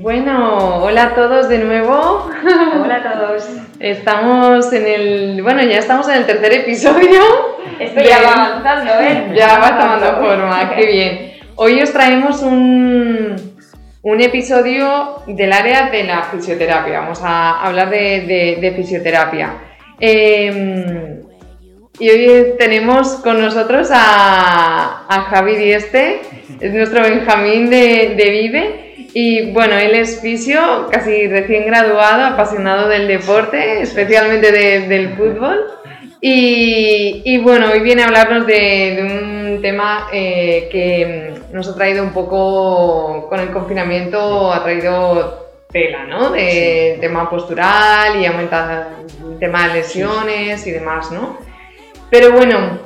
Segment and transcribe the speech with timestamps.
[0.00, 2.28] Bueno, hola a todos de nuevo.
[2.82, 3.48] Hola a todos.
[3.80, 7.22] Estamos en el, bueno, ya estamos en el tercer episodio.
[7.80, 9.32] Esto ya va avanzando, ¿eh?
[9.34, 11.32] Ya va tomando forma, qué bien.
[11.54, 13.36] Hoy os traemos un,
[14.02, 17.00] un episodio del área de la fisioterapia.
[17.00, 19.54] Vamos a hablar de, fisioterapia.
[19.98, 21.22] Em,
[21.98, 26.20] y hoy tenemos con nosotros a, a Javi Dieste,
[26.60, 28.85] es nuestro Benjamín de, de Vive.
[29.18, 35.64] Y bueno, él es fisio, casi recién graduado, apasionado del deporte, especialmente del fútbol.
[36.20, 42.12] Y, bueno, hoy viene a hablarnos de, un tema eh, que nos ha traído un
[42.12, 46.32] poco con el confinamiento, ha traído tela, ¿no?
[46.32, 48.98] De tema postural y aumenta
[49.32, 51.38] el tema de lesiones y demás, ¿no?
[52.10, 52.80] Pero bueno,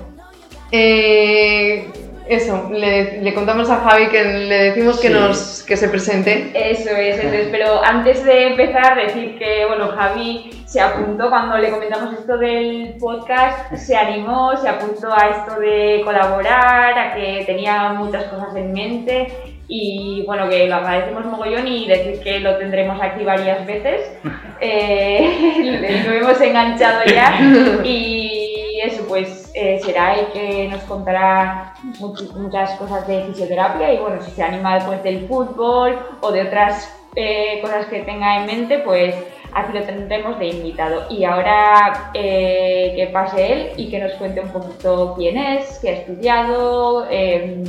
[0.70, 1.88] eh,
[2.30, 6.50] eso, le, contamos a Javi que le decimos que, nos, que se presente.
[6.54, 11.70] Eso es, entonces, pero antes de empezar, decir que, bueno, Javi se apuntó cuando le
[11.70, 17.94] comentamos esto del podcast, se animó, se apuntó a esto de colaborar, a que tenía
[17.94, 19.26] muchas cosas en mente
[19.66, 24.12] y bueno, que lo agradecemos mogollón y decir que lo tendremos aquí varias veces.
[24.62, 27.40] Eh, lo hemos enganchado ya
[27.82, 34.22] y eso pues eh, será el que nos contará muchas cosas de fisioterapia y bueno,
[34.22, 38.78] si se anima después del fútbol o de otras eh, cosas que tenga en mente,
[38.78, 39.14] pues
[39.52, 41.06] aquí lo tendremos de invitado.
[41.10, 45.90] Y ahora eh, que pase él y que nos cuente un poquito quién es, qué
[45.90, 47.64] ha estudiado em,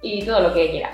[0.00, 0.90] y todo lo que quiera.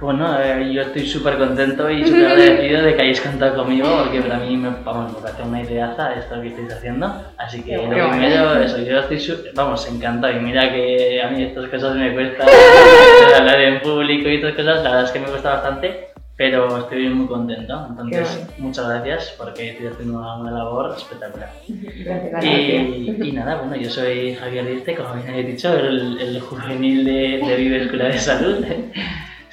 [0.00, 4.20] Bueno, eh, yo estoy súper contento y súper agradecido de que hayáis contado conmigo porque
[4.20, 7.14] para mí me, vamos, me parece una ideaza esto que estáis haciendo.
[7.38, 11.68] Así que lo primero, eso, yo estoy, vamos, encantado y mira que a mí estas
[11.68, 12.44] cosas me cuesta
[13.38, 17.08] hablar en público y estas cosas, la verdad es que me cuesta bastante, pero estoy
[17.08, 17.86] muy contento.
[17.90, 21.50] Entonces, muchas gracias porque estoy haciendo una, labor espectacular.
[21.68, 26.40] Gracias, y, y, nada, bueno, yo soy Javier Liste, como bien he dicho, el, el
[26.40, 28.64] juvenil de, de Vive Escuela de Salud.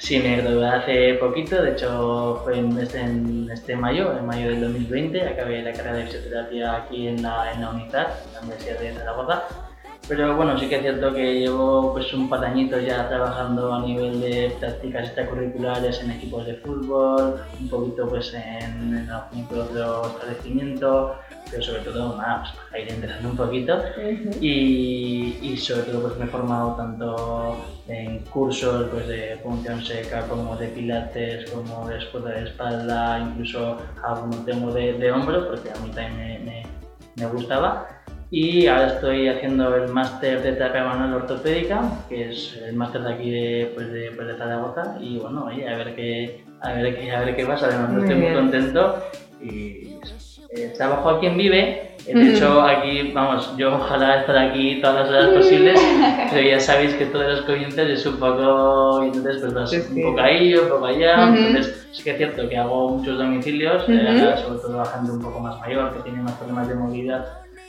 [0.02, 2.58] Sí, me gradué hace poquito, de hecho fue
[3.52, 7.58] este, mayo, en mayo del 2020, acabé la carrera de fisioterapia aquí en la, en
[7.58, 7.70] en la
[8.42, 9.44] Universidad de Zaragoza.
[10.08, 13.72] Pero bueno, sí que es cierto que llevo pues un par de añitos ya trabajando
[13.72, 19.46] a nivel de prácticas extracurriculares en equipos de fútbol, un poquito pues en, en algún
[20.16, 21.14] establecimiento,
[21.52, 23.78] pero sobre todo nada, pues para ir entrenando un poquito
[24.40, 27.56] y, y, sobre todo pues me he formado tanto
[27.88, 33.76] en cursos pues, de función seca como de pilates, como de escuela de espalda, incluso
[34.02, 36.62] algún tema de, de hombro, porque a mí también me,
[37.16, 37.86] me, gustaba.
[38.30, 43.12] Y ahora estoy haciendo el máster de terapia manual ortopédica, que es el máster de
[43.12, 44.96] aquí de, pues de, pues de Zaragoza.
[44.98, 47.66] Y bueno, oye, a ver qué, a ver qué, a ver qué pasa.
[47.66, 49.04] Además, estoy muy contento.
[49.42, 49.98] Y
[50.54, 51.92] eh, trabajo aquí en Vive.
[52.06, 55.80] Eh, de hecho, aquí, vamos, yo ojalá estar aquí todas las horas posibles,
[56.30, 60.20] pero ya sabéis que todas las comienzos es un poco, entonces pues vas un poco
[60.20, 64.58] ahí, un poco allá, entonces sí que es cierto que hago muchos domicilios, eh, sobre
[64.58, 67.26] todo a gente un poco más mayor, que tiene más problemas de movilidad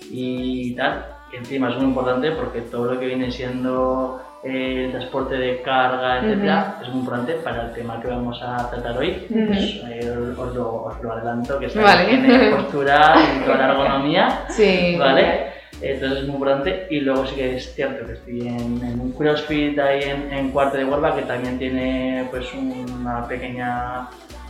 [0.10, 5.36] y tal, que encima es muy importante porque todo lo que viene siendo el transporte
[5.36, 9.26] de carga, etcétera, es muy importante para el tema que vamos a tratar hoy.
[9.32, 12.52] Pues, eh, os, lo, os, lo, adelanto, que es vale.
[12.56, 14.46] postura y toda la ergonomía.
[14.50, 14.96] Sí.
[15.00, 15.54] ¿Vale?
[15.82, 16.86] Entonces es muy importante.
[16.92, 20.78] Y luego sí que es cierto que estoy en, un CrossFit ahí en, en, Cuarto
[20.78, 24.08] de Huelva, que también tiene pues una pequeña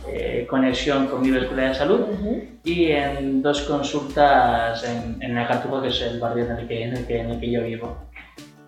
[0.08, 2.00] eh, conexión con mi Escuela de Salud
[2.64, 6.82] y en dos consultas en, en la Cartujo, que es el barrio en el que,
[6.84, 7.96] en el que, en el que yo vivo.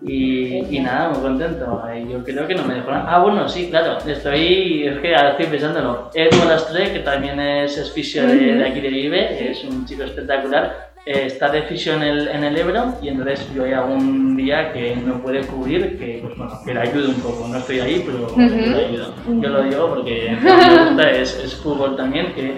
[0.01, 1.83] Y, nada, muy contento.
[2.09, 3.05] Yo creo que no me dejó nada.
[3.07, 3.97] Ah, bueno, sí, claro.
[4.05, 6.11] Estoy, es que ahora estoy pensándolo.
[6.13, 10.86] Edu Lastre, que también es, fisio de, aquí de Vive, es un chico espectacular.
[11.09, 14.73] Eh, está de fisio en el, en el Ebro y entonces yo hay algún día
[14.73, 17.47] que no puede cubrir, que, pues, bueno, que le ayude un poco.
[17.47, 19.13] No estoy ahí, pero le ayudo.
[19.25, 22.55] Yo lo digo porque me gusta, es, es fútbol también, que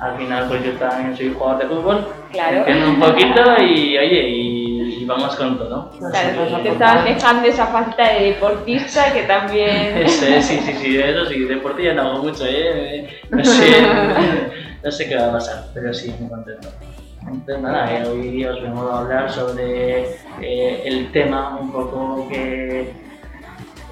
[0.00, 2.08] al final pues yo también soy jugador de fútbol.
[2.30, 2.58] Claro.
[2.58, 5.90] Entiendo un poquito y oye, y vamos con todo.
[5.98, 10.08] Claro, te estaban dejando esa falta de deportista que también...
[10.08, 13.08] sí, sí, sí, eso sí, deportista no hago mucho, ¿eh?
[13.28, 13.82] No sé,
[14.84, 16.68] no sé qué va a pasar, pero sí, muy contento.
[17.30, 22.92] Entonces nada, eh, hoy os vengo a hablar sobre eh, el tema un poco que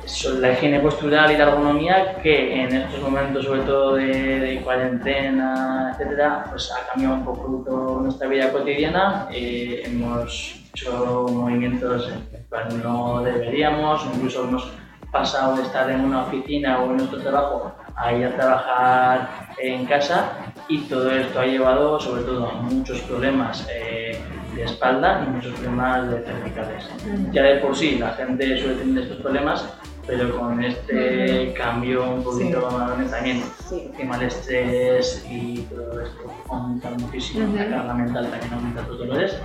[0.06, 5.90] sobre la higiene postural y la ergonomía que en estos momentos sobre todo de, cuarentena,
[5.92, 9.28] etcétera, pues ha cambiado un poco nuestra vida cotidiana.
[9.32, 14.70] Eh, hemos hecho movimientos que no deberíamos, incluso hemos
[15.12, 19.28] pasado de estar en una oficina o en nuestro trabajo a ir a trabajar
[19.58, 24.20] en casa y todo esto ha llevado sobre todo a muchos problemas eh,
[24.54, 26.88] de espalda y muchos problemas de cervicales.
[27.32, 29.68] Ya de por sí la gente suele tener estos problemas,
[30.06, 33.10] pero con este cambio un poquito sí.
[33.10, 33.90] también, sí.
[33.98, 39.36] el estrés y todo esto aumenta muchísimo, la carga mental también aumenta los dolores,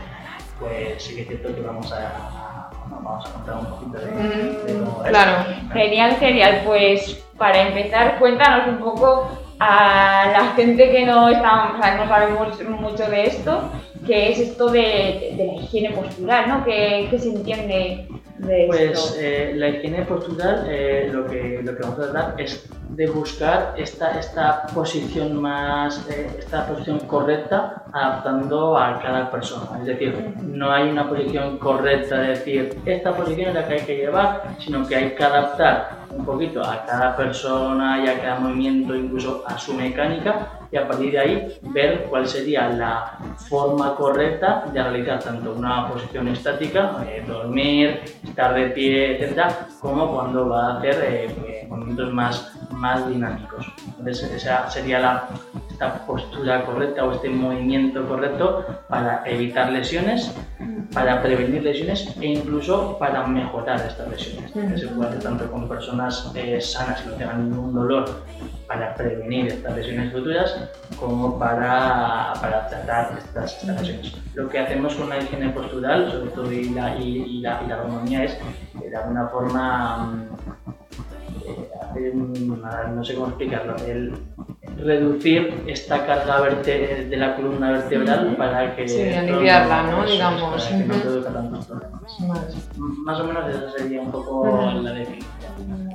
[0.59, 5.03] pues sí que es cierto que vamos a, vamos a contar un poquito de, cómo
[5.03, 5.09] es.
[5.09, 6.61] Claro, genial, genial.
[6.65, 12.07] Pues para empezar, cuéntanos un poco a la gente que no, está, o sea, no
[12.07, 13.69] sabemos mucho de esto,
[14.07, 16.65] qué es esto de, de la higiene postural, ¿no?
[16.65, 18.07] ¿Qué, qué se entiende
[18.41, 23.07] pues eh, la higiene postural eh, lo, que, lo que vamos a tratar es de
[23.07, 29.79] buscar esta, esta posición más, eh, esta posición correcta adaptando a cada persona.
[29.79, 33.81] Es decir, no hay una posición correcta de decir esta posición es la que hay
[33.81, 38.39] que llevar, sino que hay que adaptar un poquito a cada persona y a cada
[38.39, 43.17] movimiento, incluso a su mecánica, y a partir de ahí ver cuál sería la
[43.49, 50.13] forma correcta de realizar tanto una posición estática, eh, dormir, estar de pie, etcétera, como
[50.13, 53.65] cuando va a hacer eh, movimientos más, más dinámicos.
[53.85, 55.27] Entonces, esa sería la,
[55.81, 60.31] esta postura correcta o este movimiento correcto para evitar lesiones,
[60.93, 64.51] para prevenir lesiones e incluso para mejorar estas lesiones.
[64.51, 68.05] Se puede hacer tanto con personas eh, sanas que no tengan ningún dolor
[68.67, 70.69] para prevenir estas lesiones futuras
[70.99, 74.13] como para, para tratar estas, lesiones.
[74.35, 78.23] Lo que hacemos con la higiene postural, sobre todo y la, y, la, y la
[78.23, 80.27] es eh, de alguna forma mm,
[81.97, 84.13] eh, no sé cómo explicarlo, el
[84.83, 88.87] reducir esta carga de la columna vertebral para que...
[88.87, 90.05] Sí, aliviarla, ¿no?
[90.05, 90.63] Digamos.
[90.63, 92.01] Para que no produzca tantos problemas.
[92.77, 95.90] Más o menos esa sería un poco la definición.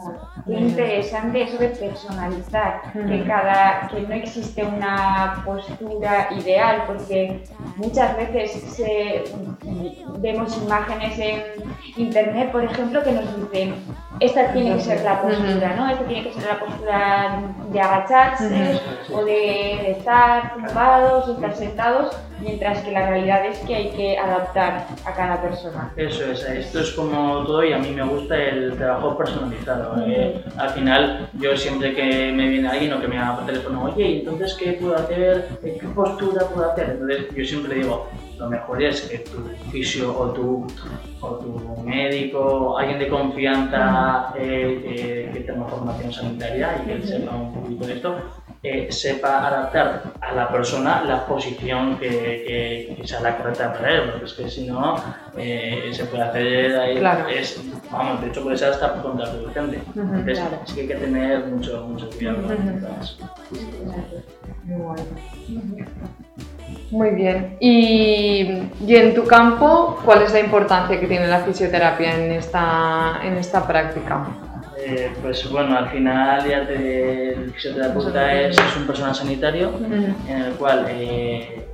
[0.47, 7.43] Qué interesante eso de personalizar, que, cada, que no existe una postura ideal, porque
[7.77, 8.81] muchas veces
[10.19, 11.43] vemos imágenes en
[11.97, 13.75] internet, por ejemplo, que nos dicen,
[14.21, 15.91] esta tiene que ser la postura, ¿no?
[15.91, 17.43] Esta tiene que ser la postura
[17.73, 18.81] de agacharse
[19.13, 24.19] o de, estar tumbados o estar sentados, mientras que la realidad es que hay que
[24.19, 25.93] adaptar a cada persona.
[25.97, 29.96] Eso es, esto es como todo y a mí me gusta el trabajo personalizado.
[30.07, 30.43] ¿Eh?
[30.57, 34.19] Al final, yo siempre que me viene alguien o que me llama por teléfono, oye,
[34.19, 35.49] entonces, ¿qué puedo hacer?
[35.63, 36.91] ¿Qué postura puedo hacer?
[36.91, 38.09] Entonces, yo siempre digo,
[38.39, 40.67] lo mejor es que tu fisio o tu,
[41.21, 47.55] o tu médico, alguien de confianza eh, que tenga formación sanitaria y que sepa un
[47.55, 48.17] poquito de esto,
[48.63, 54.11] eh, sepa adaptar a la persona la posición que, que, sea la correcta para él,
[54.11, 54.97] porque es que si no
[55.37, 59.81] eh, se puede hacer ahí, es, vamos, de hecho puede ser hasta contraproducente.
[59.95, 62.53] Entonces sí que hay que tener mucho, mucho cuidado con
[63.01, 63.19] eso.
[66.91, 67.57] Muy bien.
[67.61, 73.21] Y, y, en tu campo, ¿cuál es la importancia que tiene la fisioterapia en esta,
[73.23, 74.27] en esta práctica?
[74.89, 79.73] Eh, pues bueno, al final ya te, el fisioterapeuta es, es, un personal sanitario
[80.29, 81.67] en el cual eh,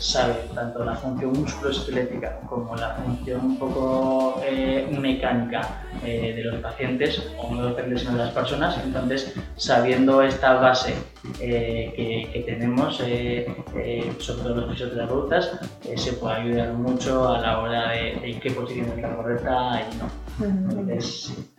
[0.00, 7.22] sabe tanto la función musculoesquelética como la función un poco eh, mecánica de los pacientes,
[7.38, 8.76] o no depende sino de las personas.
[8.84, 10.94] Entonces, sabiendo esta base
[11.38, 15.60] que, que, tenemos, sobre todo los fisioterapeutas,
[15.94, 19.96] se puede ayudar mucho a la hora de, de qué posición es la correcta y
[19.98, 20.25] no.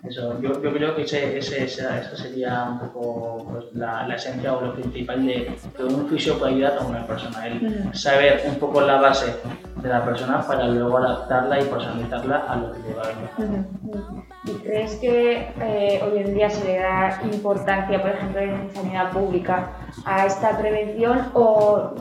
[0.04, 4.54] Eso, yo, yo, creo que ese, ese, esa, sería un poco pues, la, la, esencia
[4.54, 7.48] o lo principal de que un fisio puede ayudar a una persona.
[7.48, 9.34] El saber un poco la base
[9.82, 14.50] de la persona para luego adaptarla y personalizarla a lo que le va a.
[14.50, 19.12] ¿Y crees que eh, hoy en día se le da importancia, por ejemplo, en sanidad
[19.12, 19.72] pública,
[20.06, 21.96] a esta prevención o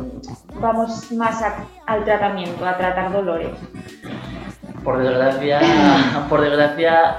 [0.61, 1.43] vamos más
[1.87, 3.57] al tratamiento, a tratar dolores?
[4.87, 5.59] Por desgracia,
[6.29, 7.17] por desgracia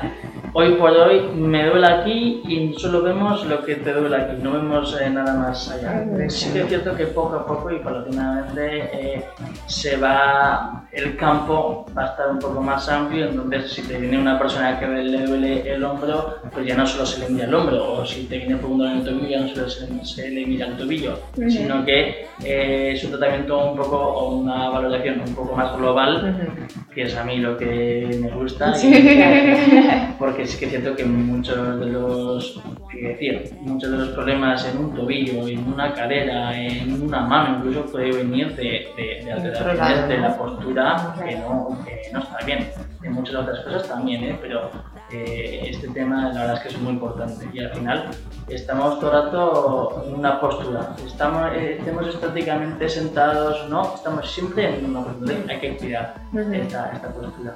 [0.54, 4.54] hoy por hoy me duele aquí y solo vemos lo que te duele aquí, no
[4.54, 6.06] vemos eh, nada más allá.
[6.30, 9.25] Sí que es cierto que poco a poco y paulatinamente eh,
[9.66, 14.20] se va, el campo va a estar un poco más amplio, entonces si te viene
[14.20, 17.54] una persona que le duele el hombro, pues ya no solo se le mira el
[17.54, 20.30] hombro, o si te viene por un dolor en el tobillo, ya no solo se,
[20.30, 25.22] le mira el tobillo, sino que eh, es un tratamiento un poco, o una valoración
[25.22, 26.58] un poco más global,
[26.94, 28.74] que es a mí lo que me gusta,
[30.20, 32.62] porque sí que es cierto que muchos de los,
[32.94, 37.86] decir, muchos de los problemas en un tobillo, en una cadera, en una mano, incluso
[37.91, 42.70] puede venir de, de, alteraciones de la postura que no, que no está bien.
[43.03, 44.38] En muchas otras cosas también, ¿eh?
[44.41, 44.70] pero
[45.12, 48.10] eh, este tema la verdad es que es muy importante y al final
[48.50, 54.77] estamos todo el rato en una postura, estamos, eh, estemos estáticamente sentados, no, estamos siempre
[54.79, 56.15] en una postura, hay que cuidar
[56.51, 57.53] esta, esta postura.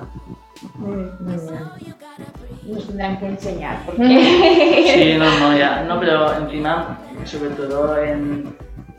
[0.76, 1.50] Muy, bien.
[2.72, 3.86] Nos tendrán que enseñar.
[3.86, 4.04] Porque...
[4.04, 5.84] Sí, no, no, ya.
[5.84, 8.56] No, pero encima, sobre todo en,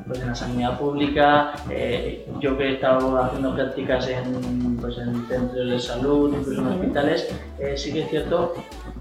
[0.07, 5.27] pues en la sanidad pública, eh, yo que he estado haciendo prácticas en, pues en
[5.27, 8.55] centros de salud, incluso en hospitales, eh, sí que es cierto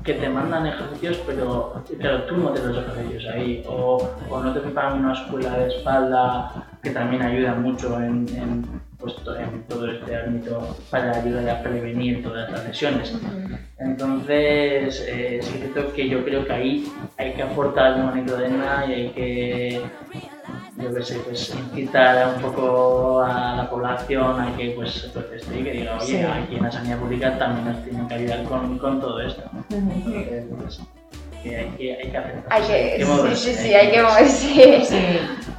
[0.03, 4.53] que te mandan ejercicios, pero claro, tú no te los ejercicios ahí, o, o no
[4.53, 9.91] te preparan una escuela de espalda que también ayuda mucho en, en pues, en todo
[9.91, 13.13] este ámbito para ayudar a prevenir todas las lesiones.
[13.79, 18.45] Entonces, eh, es cierto que yo creo que ahí hay que aportar un granito de
[18.45, 19.81] arena y hay que,
[20.77, 25.63] yo qué sé, pues incitar un poco a la población a que pues, esté y
[25.63, 29.01] que diga, oye, aquí en la sanidad pública también nos tienen que ayudar con, con
[29.01, 29.43] todo esto.
[29.71, 30.79] Entonces, pues,
[31.41, 34.87] que hay que, hay que hacer hay que, sí, sí, sí, hay que moverse.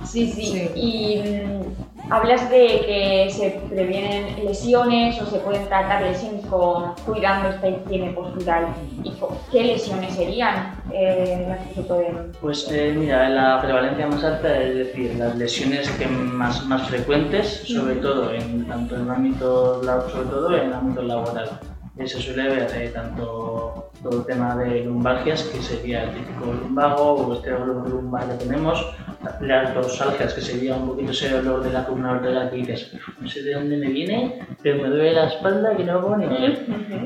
[0.05, 0.43] Sí, sí.
[0.43, 0.71] sí.
[0.77, 7.49] Y mm, hablas de que se previenen lesiones o se pueden tratar lesiones con, cuidando
[7.51, 8.69] esta higiene postural.
[9.03, 9.13] ¿Y
[9.51, 12.33] qué lesiones serían eh, las que se pueden...?
[12.41, 17.65] Pues eh, mira, la prevalencia más alta es decir, las lesiones que más, más frecuentes,
[17.67, 21.61] sobre todo en tanto en el ámbito, sobre todo en el ámbito laboral
[22.07, 27.15] se suele ver eh, tanto todo el tema de lumbalgias, que sería el típico lumbago
[27.15, 28.95] o este dolor lumbar que tenemos,
[29.41, 33.29] las dorsalgias, que sería un poquito ese dolor de la columna vertebral que dices, no
[33.29, 36.27] sé de dónde me viene, pero me duele la espalda que no puedo ni.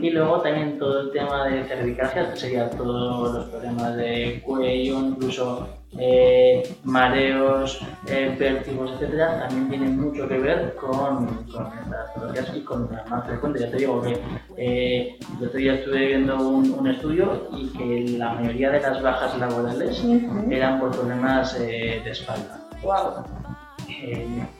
[0.06, 4.98] Y luego también todo el tema de cervicalgias, que sería todos los problemas de cuello,
[5.00, 12.52] incluso eh, mareos, eh, vértigos, etcétera, también tienen mucho que ver con, con estas patologías
[12.54, 13.62] y con las más frecuentes.
[13.62, 14.18] Ya te digo que
[14.56, 19.36] eh, el otro día estuve viendo un, estudio y que la mayoría de las bajas
[19.38, 20.02] laborales
[20.50, 22.60] eran por problemas eh, de espalda.
[22.82, 23.24] Wow.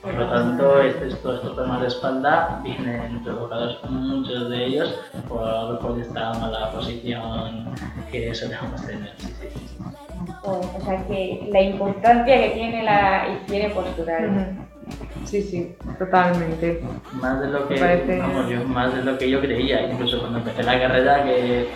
[0.01, 4.95] por lo tanto, este, estos, estos, problemas de espalda vienen provocados muchos de ellos
[5.29, 7.73] por, por esta mala posición
[8.11, 9.13] que solemos tener.
[9.17, 9.76] Sí, sí.
[10.51, 14.55] O sea, que la importancia que tiene la higiene postural.
[15.25, 16.81] Sí, sí, totalmente.
[17.13, 20.79] Más de lo que, yo, más de lo que yo creía, incluso cuando empecé la
[20.79, 21.67] carrera, que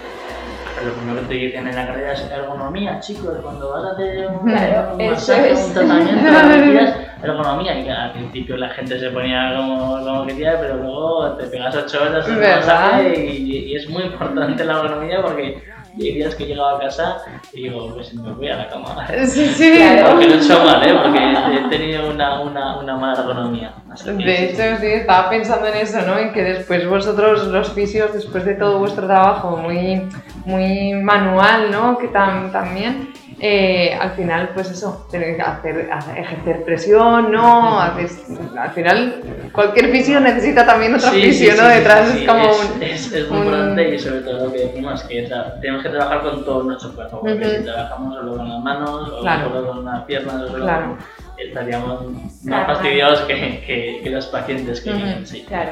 [0.85, 4.27] lo primero que te dicen en la carrera es ergonomía, chicos, cuando vas a hacer
[4.27, 9.99] un, claro, un, masaje, un tratamiento, ergonomía, y al principio la gente se ponía como,
[9.99, 14.63] como quería, pero luego te pegas ocho horas en masaje y, y es muy importante
[14.63, 15.61] la ergonomía porque
[15.97, 19.07] y días que he llegado a casa y digo, pues me voy a la cama.
[19.25, 19.71] Sí, sí.
[19.77, 20.11] Claro.
[20.11, 20.93] Porque no he hecho mal, ¿eh?
[21.01, 23.73] Porque he tenido una, una, una mala ergonomía.
[24.05, 26.17] De hecho, sí, estaba pensando en eso, ¿no?
[26.17, 30.01] En que después vosotros, los fisios, después de todo vuestro trabajo muy,
[30.45, 31.97] muy manual, ¿no?
[31.97, 33.11] Que también
[33.43, 37.81] eh, al final, pues eso, tener que hacer, ejercer presión, ¿no?
[37.81, 41.67] al final, cualquier fisión necesita también otra fisión, ¿no?
[41.67, 45.27] Detrás es como un, es, es, muy importante y sobre todo lo que decimos, que
[45.59, 49.23] tenemos que trabajar con todo nuestro cuerpo, porque si trabajamos solo con las manos, o
[49.23, 50.97] solo con las piernas, o solo con,
[51.39, 52.05] estaríamos
[52.43, 55.45] más fastidiados que, que, que, los pacientes que vienen, sí.
[55.47, 55.71] Claro.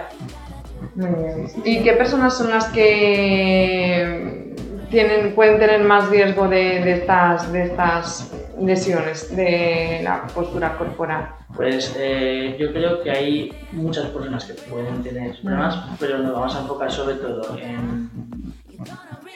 [0.95, 1.47] Muy bien.
[1.65, 4.55] ¿Y qué personas son las que
[4.89, 11.29] tienen, pueden tener más riesgo de, de, estas, de estas lesiones de la postura corporal?
[11.55, 16.55] Pues eh, yo creo que hay muchas personas que pueden tener problemas, pero nos vamos
[16.55, 18.09] a enfocar sobre todo en,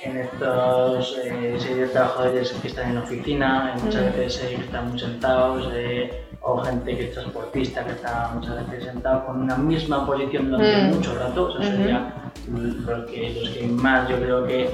[0.03, 6.25] en estos eh, trabajadores que están en oficina, muchas veces eh, están muy sentados, eh,
[6.41, 10.83] o gente que es transportista que está muchas veces sentado con una misma posición durante
[10.83, 10.95] mm.
[10.95, 12.13] mucho rato, eso sería
[12.51, 14.69] los, que, los que más yo creo que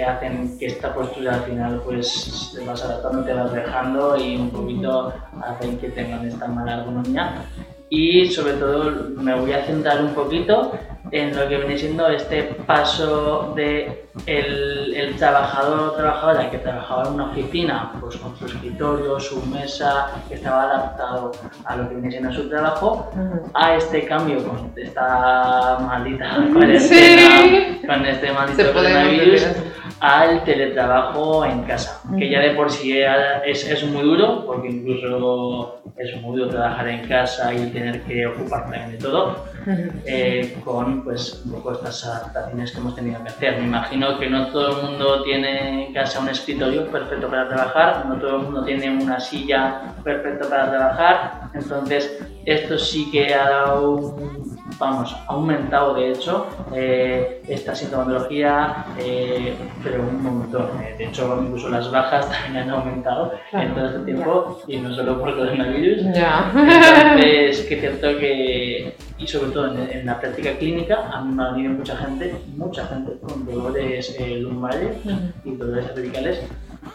[0.00, 4.50] hacen que esta postura al final pues te vas adaptando, te vas dejando y un
[4.50, 7.34] poquito hacen que tengan esta mala ergonomía
[7.90, 10.72] y sobre todo me voy a centrar un poquito
[11.10, 17.08] en lo que viene siendo este paso de el, el trabajador o trabajadora que trabajaba
[17.08, 21.32] en una oficina, pues con su escritorio, su mesa, que estaba adaptado
[21.66, 23.10] a lo que viene siendo su trabajo,
[23.52, 27.82] a este cambio con esta maldita cuarentena, Sí.
[27.86, 29.46] con este maldito coronavirus.
[30.02, 35.80] Al teletrabajo en casa, que ya de por sí es, es muy duro, porque incluso
[35.96, 39.44] es muy duro trabajar en casa y tener que también de todo,
[40.04, 43.58] eh, con pues un poco estas adaptaciones que hemos tenido que hacer.
[43.58, 48.04] Me imagino que no todo el mundo tiene en casa un escritorio perfecto para trabajar,
[48.06, 53.48] no todo el mundo tiene una silla perfecta para trabajar, entonces esto sí que ha
[53.48, 60.68] dado, un- vamos, ha aumentado de hecho eh, esta sintomatología, eh, pero un montón.
[60.82, 60.94] eh.
[60.98, 65.18] De hecho, incluso las bajas también han aumentado en todo este tiempo y no solo
[65.20, 66.50] por coronavirus, Ya.
[66.54, 71.72] entonces, que es cierto que, y sobre todo en, en la práctica clínica, han venido
[71.74, 74.96] mucha gente, mucha gente con dolores eh, lumbares
[75.44, 76.40] y dolores cervicales,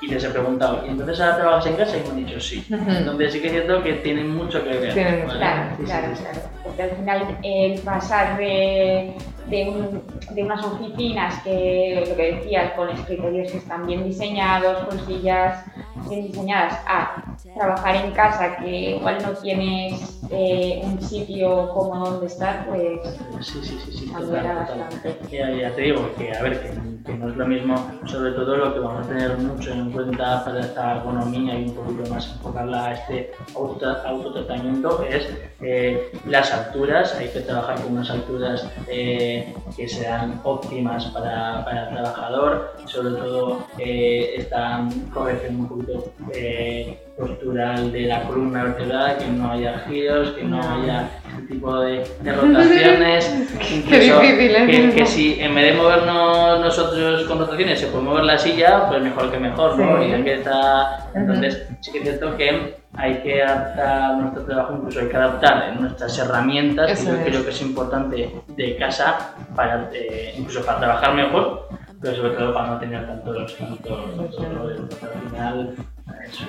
[0.01, 1.98] y les he preguntado, ¿y entonces ahora trabajas en casa?
[1.98, 2.65] Y me han dicho sí.
[2.70, 2.89] Ujú.
[2.91, 4.94] Entonces sí que es cierto que tienen mucho que ver.
[4.94, 6.24] Claro, Sí, claro, sí.
[6.24, 6.39] claro.
[6.63, 9.13] Porque al final el pasar de,
[9.48, 14.84] de, un- de unas oficinas que, lo que decías, con escritorios que están bien diseñados,
[14.86, 15.63] con sillas
[16.10, 17.24] bien diseñadas, a
[17.58, 23.00] trabajar en casa que igual no tienes eh, un sitio cómodo donde estar, pues
[23.41, 25.15] Sí, sí, sí, sí, cambiará total, bastante.
[25.31, 26.69] Ya, ya te digo que, a ver, que,
[27.05, 30.43] que no es lo mismo, sobre todo lo que vamos a tener mucho en cuenta
[30.43, 35.27] para esta economía y un poquito más enfocarla a este auto- autotratamiento es
[35.62, 37.15] eh, las alturas.
[37.15, 43.15] Hay que trabajar con unas alturas eh, que sean óptimas para, para el trabajador, sobre
[43.15, 46.12] todo esta corrección un poquito
[47.17, 49.79] postural de la columna vertebral, que no haya
[50.36, 53.47] que no haya este tipo de, de rotaciones.
[53.89, 58.03] Qué difícil es que, que si en vez de movernos nosotros con rotaciones se puede
[58.03, 60.01] mover la silla, pues mejor que mejor, ¿no?
[60.01, 60.12] Sí.
[60.12, 61.09] Y que está...
[61.13, 65.79] Entonces, sí que es cierto que hay que adaptar nuestro trabajo, incluso hay que adaptar
[65.79, 67.25] nuestras herramientas, Eso que yo es.
[67.25, 71.67] creo que es importante de casa, para, eh, incluso para trabajar mejor,
[72.01, 75.75] pero sobre todo para no tener tantos, tantos, dolores, al final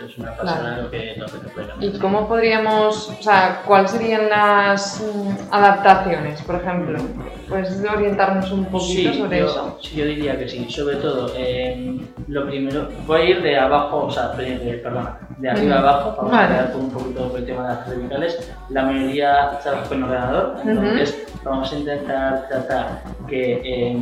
[0.09, 0.83] es una pasada Claro.
[0.83, 1.69] lo, que, lo que te puede.
[1.81, 6.99] ¿Y cómo podríamos, o sea, cuáles serían las mm, adaptaciones, por ejemplo?
[7.49, 9.79] ¿Puedes orientarnos un poquito Sí, sobre yo, eso?
[9.83, 10.69] sí, yo diría que sí.
[10.71, 15.49] Sobre todo, eh, lo primero, voy a ir de abajo, o sea, de, perdona, de
[15.51, 16.45] arriba a abajo, vamos Vale.
[16.45, 18.53] a quedar con un poquito el tema de las cervicales.
[18.69, 23.99] La mayoría trabaja con ordenador, entonces vamos a intentar tratar que eh,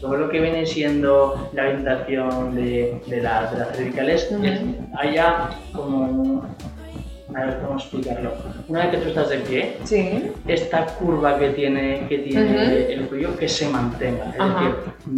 [0.00, 4.60] todo lo que viene siendo la orientación de, de, la- de las cervicales es-
[4.98, 6.42] haya como
[7.34, 8.32] a ver cómo explicarlo.
[8.70, 10.30] Una vez que tú estás de pie, Sí.
[10.46, 12.92] esta curva que tiene, que tiene Ujú.
[12.92, 14.26] el cuello que se mantenga.
[14.32, 14.60] Es Ajá.
[14.60, 14.74] decir,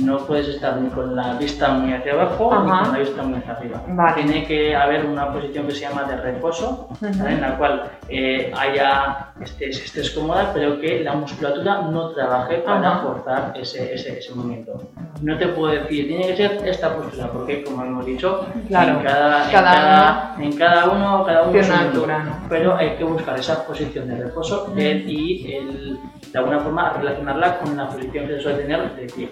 [0.07, 2.83] no puedes estar ni con la vista muy hacia abajo ni Ajá.
[2.85, 3.83] con la vista muy hacia arriba.
[3.88, 4.15] Vale.
[4.23, 7.07] Tiene que haber una posición que se llama de reposo, Ujú.
[7.19, 7.33] ¿vale?
[7.35, 12.88] en la cual eh, haya, estés, estés cómoda, pero que la musculatura no trabaje para
[12.88, 13.03] Ajá.
[13.03, 14.81] forzar ese, ese, ese movimiento.
[15.21, 18.99] No te puedo decir, tiene que ser esta postura, porque como hemos dicho, Claro.
[18.99, 22.37] en, cada, en, Cada cada, en cada uno, cada uno una altura, ¿no?
[22.49, 25.98] Pero hay que buscar esa posición de reposo eh, y el-
[26.33, 29.28] de alguna forma relacionarla con la posición que se suele tener de pie.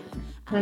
[0.53, 0.57] Y,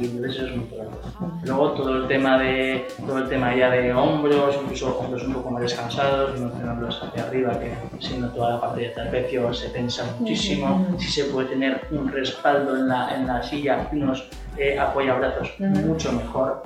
[0.00, 0.96] y entonces eso es muy importante.
[1.44, 5.50] Luego todo el tema de todo el tema ya de hombros, incluso hombros un poco
[5.50, 10.04] más descansados, no tenerlos hacia arriba, que siendo toda la parte de trapecio se tensa
[10.20, 10.86] muchísimo.
[11.00, 16.12] Si se puede tener un respaldo en la, en la silla, unos eh, apoyabrazos, mucho
[16.12, 16.62] mejor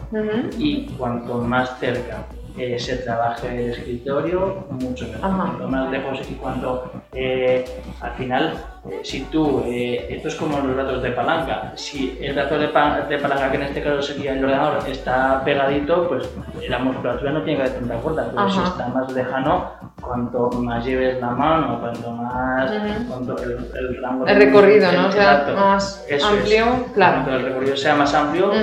[0.59, 2.27] y cuanto más cerca
[2.59, 5.21] eh, se trabaje el escritorio, mucho mejor.
[5.37, 7.65] Cuanto más lejos y cuanto eh,
[8.01, 8.53] al final,
[8.91, 12.69] eh, si tú, eh, esto es como los datos de palanca, si el dato de,
[12.69, 16.29] pa- de palanca, que en este caso sería el ordenador, está pegadito, pues
[16.69, 20.85] la musculatura no tiene que haber tanta fuerza, pero si está más lejano, cuanto más
[20.85, 23.09] lleves la mano, cuanto más, Ujú.
[23.09, 25.09] cuanto el, el rango El recorrido, ¿no?
[25.09, 26.25] O sea, más Eso es.
[26.39, 27.15] amplio, claro.
[27.25, 28.57] Cuanto el recorrido sea más amplio, Ujú.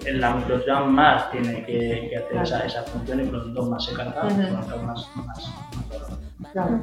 [0.00, 2.44] tú- en la musculatura más tiene que, que hacer Claro.
[2.44, 4.34] esa, esa función y por lo tanto más se carga, Ujú.
[4.34, 5.26] por lo tanto más, más,
[6.38, 6.80] más Claro.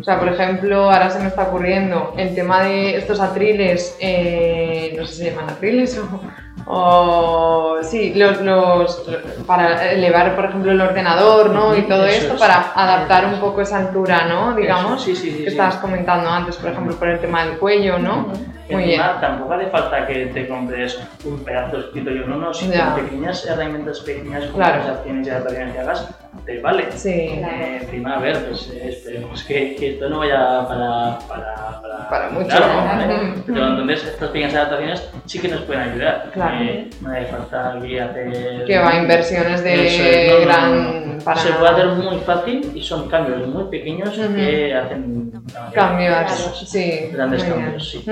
[0.00, 4.94] O sea, por ejemplo, ahora se me está ocurriendo el tema de estos atriles, eh,
[4.96, 6.20] no sé si se llaman atriles o,
[6.66, 9.02] o sí, los, los
[9.46, 11.76] para elevar, por ejemplo, el ordenador, ¿no?
[11.76, 12.40] Y todo Eso esto es.
[12.40, 14.54] para adaptar un poco esa altura, ¿no?
[14.54, 17.58] Digamos, Eso, sí, sí, sí, que estabas comentando antes, por ejemplo, por el tema del
[17.58, 18.28] cuello, ¿no?
[18.70, 19.00] Muy bien.
[19.00, 22.94] Encima, tampoco hace falta que te compres un pedazo de escritorio, no, no, si con
[22.94, 24.82] pequeñas herramientas pequeñas, con Claro.
[24.92, 26.08] acciones y adaptaciones que hagas,
[26.46, 26.86] te vale.
[26.92, 27.10] Sí.
[27.10, 31.82] Eh, encima, a ver, pues eh, esperemos que, que esto no vaya para, para, para
[31.82, 32.56] para, Para mucho.
[32.60, 33.14] ¿vale?
[33.14, 33.42] Ujú.
[33.46, 36.30] Pero entonces estas pequeñas adaptaciones sí que nos pueden ayudar.
[36.32, 36.56] Claro.
[36.64, 38.64] Eh, no hace falta aquí hacer...
[38.66, 41.18] Que va inversiones de Eso es, no, no, no, gran...
[41.18, 41.24] no.
[41.24, 45.32] para Se puede hacer muy fácil y son cambios muy pequeños que hacen
[45.72, 46.14] cambios.
[46.14, 46.28] Claro.
[46.66, 47.90] Sí, grandes cambios.
[47.90, 48.04] Sí,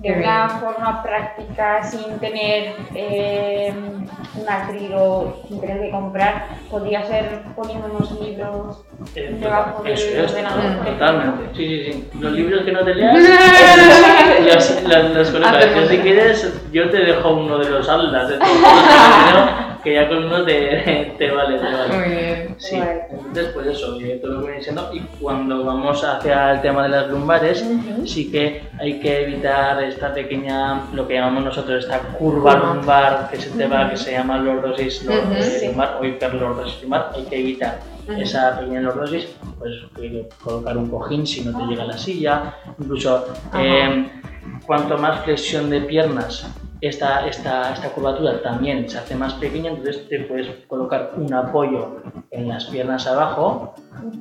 [0.00, 3.72] De una forma práctica, sin tener eh,
[4.36, 4.92] un atril
[5.48, 8.84] sin tener que comprar, podría ser poniendo unos libros
[9.14, 10.84] Eh, debajo del es, ordenador.
[10.84, 11.42] totalmente.
[11.54, 12.10] Sí, sí, sí.
[12.20, 13.14] Los libros que no te leas,
[14.84, 14.84] los,
[15.14, 18.50] los, los si quieres, yo te dejo uno de los atlas de todos
[19.84, 21.94] que ya con uno te, te vale, te vale.
[21.96, 22.54] Muy bien.
[22.58, 23.02] Sí, Vale.
[23.10, 24.90] entonces pues eso, eh, todo lo que viene siendo.
[24.92, 27.68] Y cuando vamos hacia el tema de las lumbares,
[28.04, 32.74] sí que hay que evitar esta pequeña, lo que llamamos nosotros, esta curva Curva.
[32.74, 35.66] lumbar que se te va, que se llama lordosis lor- Ujú, eh, sí.
[35.68, 37.78] lumbar o hiperlordosis lumbar, hay que evitar
[38.16, 41.98] esa pequeña lordosis, pues hay que colocar un cojín si no te llega a la
[41.98, 43.26] silla, incluso
[43.58, 44.06] eh,
[44.66, 46.46] cuanto más flexión de piernas
[46.80, 52.02] esta, esta, esta curvatura también se hace más pequeña, entonces te puedes colocar un apoyo
[52.30, 53.74] en las piernas abajo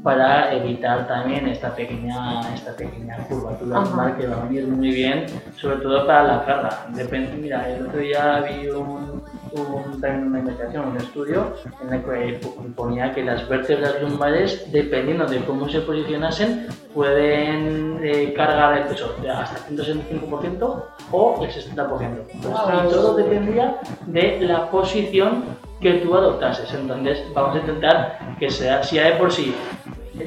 [0.03, 5.25] para evitar también esta pequeña, esta pequeña curvatura lumbar que va a venir muy bien,
[5.55, 6.87] sobre todo para la carga.
[6.93, 9.12] Depende, mira, el otro día vi un,
[9.53, 15.39] también una investigación, un estudio en el que ponía que las vértebras lumbares, dependiendo de
[15.45, 21.87] cómo se posicionasen, pueden eh, cargar el peso de hasta 165% o el 60%.
[21.87, 22.87] Pues, Wow.
[22.87, 25.43] y todo dependía de la posición
[25.81, 26.73] que tú adoptases.
[26.73, 29.53] Entonces, vamos a intentar que sea, si ya de por sí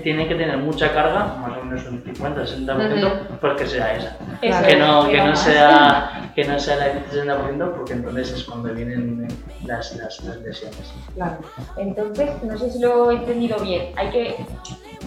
[0.02, 4.16] tiene que tener mucha carga, más o menos un 50-60%, pues que sea esa.
[4.40, 4.66] Claro.
[4.66, 9.28] Que no, que no sea, que no sea el 60%, porque entonces es cuando vienen
[9.64, 10.92] las, las, las lesiones.
[11.14, 11.38] Claro.
[11.76, 13.92] Entonces, no sé si lo he entendido bien.
[13.96, 14.36] Hay que.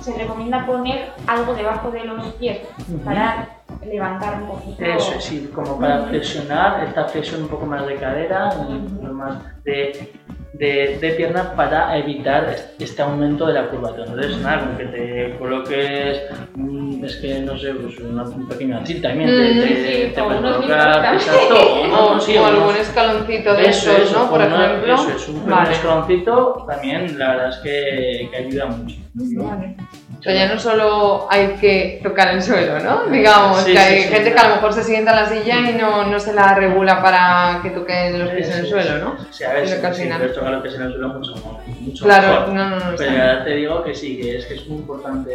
[0.02, 2.60] Se recomienda poner algo debajo de los pies
[3.04, 3.49] para
[3.86, 4.84] levantar un poquito.
[4.84, 9.13] Eso es, sí, como para flexionar, esta flexión un poco más de cadera un poco
[9.13, 10.13] más de,
[10.53, 14.05] de, de pierna para evitar este aumento de la curvatura.
[14.07, 16.21] Entonces, nada, con que te coloques,
[16.55, 19.67] mm, es que no sé, pues una- un pequeño ancil también, te, Mm, te,
[20.07, 24.09] sí, te o puedes colocar, libros exacto, o O, sí, algún escaloncito de eso, estos,
[24.09, 24.29] eso, ¿no?
[24.29, 24.93] Por una- ejemplo.
[24.95, 25.71] Eso es, un pequeño Vale.
[25.71, 28.95] escaloncito también, la verdad es que, que ayuda mucho.
[29.13, 29.75] Vale.
[30.19, 33.05] O sea, ya no solo hay que tocar el suelo, ¿no?
[33.10, 35.69] Digamos, Sí, que hay sí, gente que a lo mejor se sienta en la silla
[35.71, 39.15] y no, no se la regula para que toquen los pies en el suelo, ¿no?
[39.32, 41.34] Sí, a ver, si puedes tocar lo que es en el suelo mucho,
[41.79, 42.49] mucho Claro, mejor.
[42.49, 42.97] no, no, no.
[42.97, 45.32] Pero ya te digo que sí, que es que es muy importante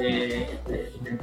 [0.53, 1.19] este- este-.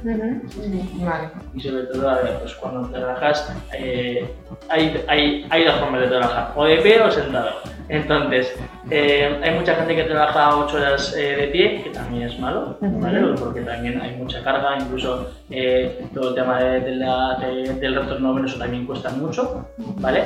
[0.94, 1.28] Vale.
[1.54, 4.28] y sobre todo, a ver, pues cuando trabajas, eh,
[4.68, 7.60] hay, hay, hay dos formas de trabajar, o de pie o sentado.
[7.88, 8.54] Entonces,
[8.90, 12.76] eh, hay mucha gente que trabaja 8 horas eh, de pie, que también es malo,
[12.80, 13.20] ¿vale?
[13.38, 17.94] Porque también hay mucha carga, incluso eh, todo el tema de, de la- de- del
[17.94, 19.66] retorno venoso también cuesta mucho,
[19.98, 20.24] ¿vale?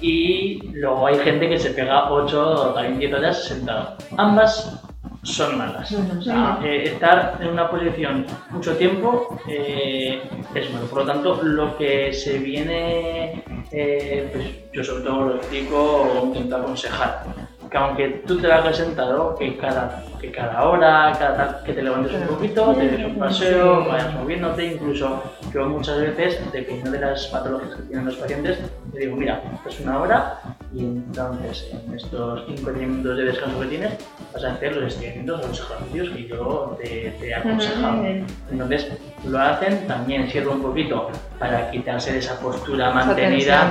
[0.00, 3.96] Y luego hay gente que se pega 8 o también 10 horas sentado.
[4.16, 4.82] Ambas
[5.22, 5.92] son malas.
[6.64, 10.22] Eh, estar en una posición mucho tiempo eh,
[10.54, 10.86] es malo.
[10.86, 16.26] Por lo tanto, lo que se viene, eh, pues yo sobre todo lo explico o
[16.26, 17.24] intento aconsejar.
[17.72, 21.82] Que aunque tú te hagas sentado, que cada, que cada hora, cada tal, que te
[21.82, 25.22] levantes un poquito, te des un paseo, vayas moviéndote, incluso
[25.54, 28.58] yo muchas veces, dependiendo de las patologías que tienen los pacientes,
[28.92, 30.38] te digo, mira, es una hora
[30.74, 33.92] y entonces en estos 5 o 10 minutos de descanso que tienes
[34.32, 38.02] vas a hacer los estiramientos o los ejercicios que yo te, te he aconsejado.
[38.50, 38.92] Entonces
[39.26, 43.64] lo hacen, también sirve un poquito para quitarse de esa postura mantenida,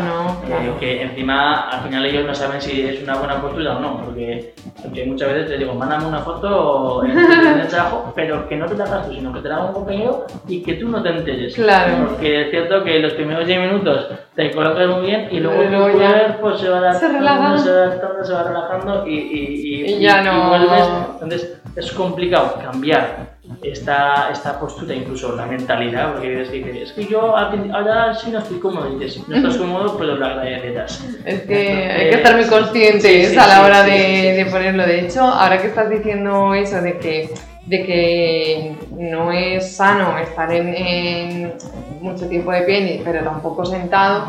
[0.43, 0.79] eh, Claro.
[0.79, 4.53] que encima al final ellos no saben si es una buena postura o no, porque,
[4.81, 8.75] porque muchas veces les digo, mándame una foto en, el trabajo, pero que no te
[8.75, 11.09] la hagas tú, sino que te la haga un compañero y que tú no te
[11.09, 11.55] enteres.
[11.55, 12.07] Claro.
[12.09, 15.99] Porque es cierto que los primeros 10 minutos te colocas muy bien y luego Luego
[15.99, 20.21] ya cuerpo se va adaptando, se va adaptando, se va relajando y, y, Y ya
[20.21, 20.89] no- vuelves.
[21.21, 23.30] Entonces es complicado cambiar
[23.61, 28.39] esta, esta postura, incluso la mentalidad, porque dices, dices, es que yo ahora sí no
[28.39, 31.03] estoy cómodo, y dices, no estás cómodo, pero lo agradecerás.
[31.25, 34.33] Es que Entonces, hay que estar muy conscientes sí, sí, a la hora sí, de,
[34.33, 34.85] de ponerlo.
[34.85, 37.29] De hecho, ahora que estás diciendo eso de que,
[37.65, 41.53] de que no es sano estar en, en
[42.01, 44.27] mucho tiempo de pie, pero tampoco sentado,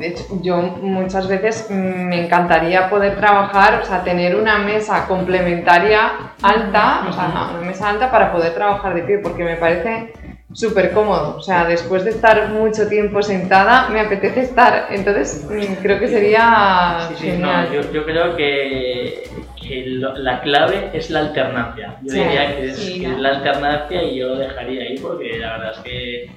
[0.00, 1.74] de hecho, yo muchas veces mm,
[2.08, 7.90] me encantaría poder trabajar, o sea, tener una mesa complementaria alta, o sea, una mesa
[7.90, 10.12] alta para poder trabajar de pie, porque me parece
[10.52, 11.36] súper cómodo.
[11.36, 14.86] O sea, después de estar mucho tiempo sentada, me apetece estar.
[14.90, 17.68] Entonces, mm, creo que sería Sí, sí, genial.
[17.68, 19.22] no, yo, yo creo que,
[19.62, 21.98] que lo- la clave es la alternancia.
[22.02, 25.72] Yo Sí, diría que es la alternancia y yo lo dejaría ahí porque la verdad
[25.76, 26.30] es que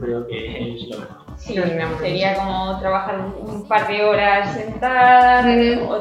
[0.00, 1.19] creo que es lo mejor.
[1.40, 1.54] Sí,
[2.00, 5.78] sería como trabajar un par de horas sentada, Mm.
[5.88, 5.94] o,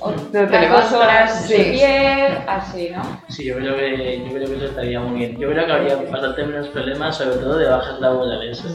[0.00, 1.70] o Luego te otras levantas, dos horas de sí.
[1.72, 3.02] pie, así, ¿no?
[3.28, 5.36] Sí, yo creo, que, yo creo que eso estaría muy bien.
[5.38, 8.64] Yo creo que habría bastante menos problemas, sobre todo de bajas laborales.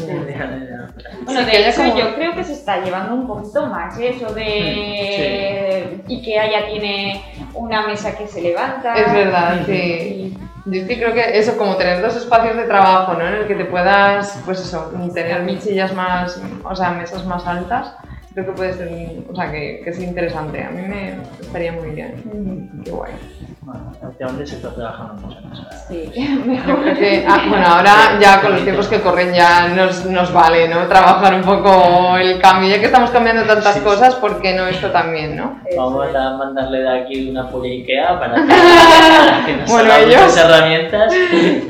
[1.25, 3.65] Bueno, Sí, de que haya hecho como- yo creo que se está llevando un poquito
[3.67, 4.09] más ¿eh?
[4.09, 7.21] eso de IKEA ya tiene
[7.53, 8.93] una mesa que se levanta.
[8.95, 10.37] Es verdad, sí.
[10.71, 13.27] Yo sí creo que eso, como tener dos espacios de trabajo, ¿no?
[13.27, 17.45] En el que te puedas, pues eso, tener mil sillas más, o sea, mesas más
[17.45, 17.93] altas,
[18.33, 18.89] creo que puede ser,
[19.29, 20.63] o sea, que, que es interesante.
[20.63, 22.81] A mí me estaría muy bien.
[22.83, 23.13] Qué guay.
[23.61, 25.63] Bueno, últimamente se está trabajando mucho eso.
[25.89, 26.81] Sí, Yo mejor.
[26.81, 30.69] creo que, ah, bueno, ahora ya con los tiempos que corren ya nos, nos vale,
[30.69, 30.87] ¿no?
[30.87, 34.65] Trabajar un poco el cambio, ya que estamos cambiando tantas Sí, cosas, ¿por qué no
[34.65, 35.59] esto también, no?
[35.75, 40.37] Vamos a mandarle de aquí una polla Ikea para que, para que nos Bueno, ellos-
[40.37, 41.13] herramientas.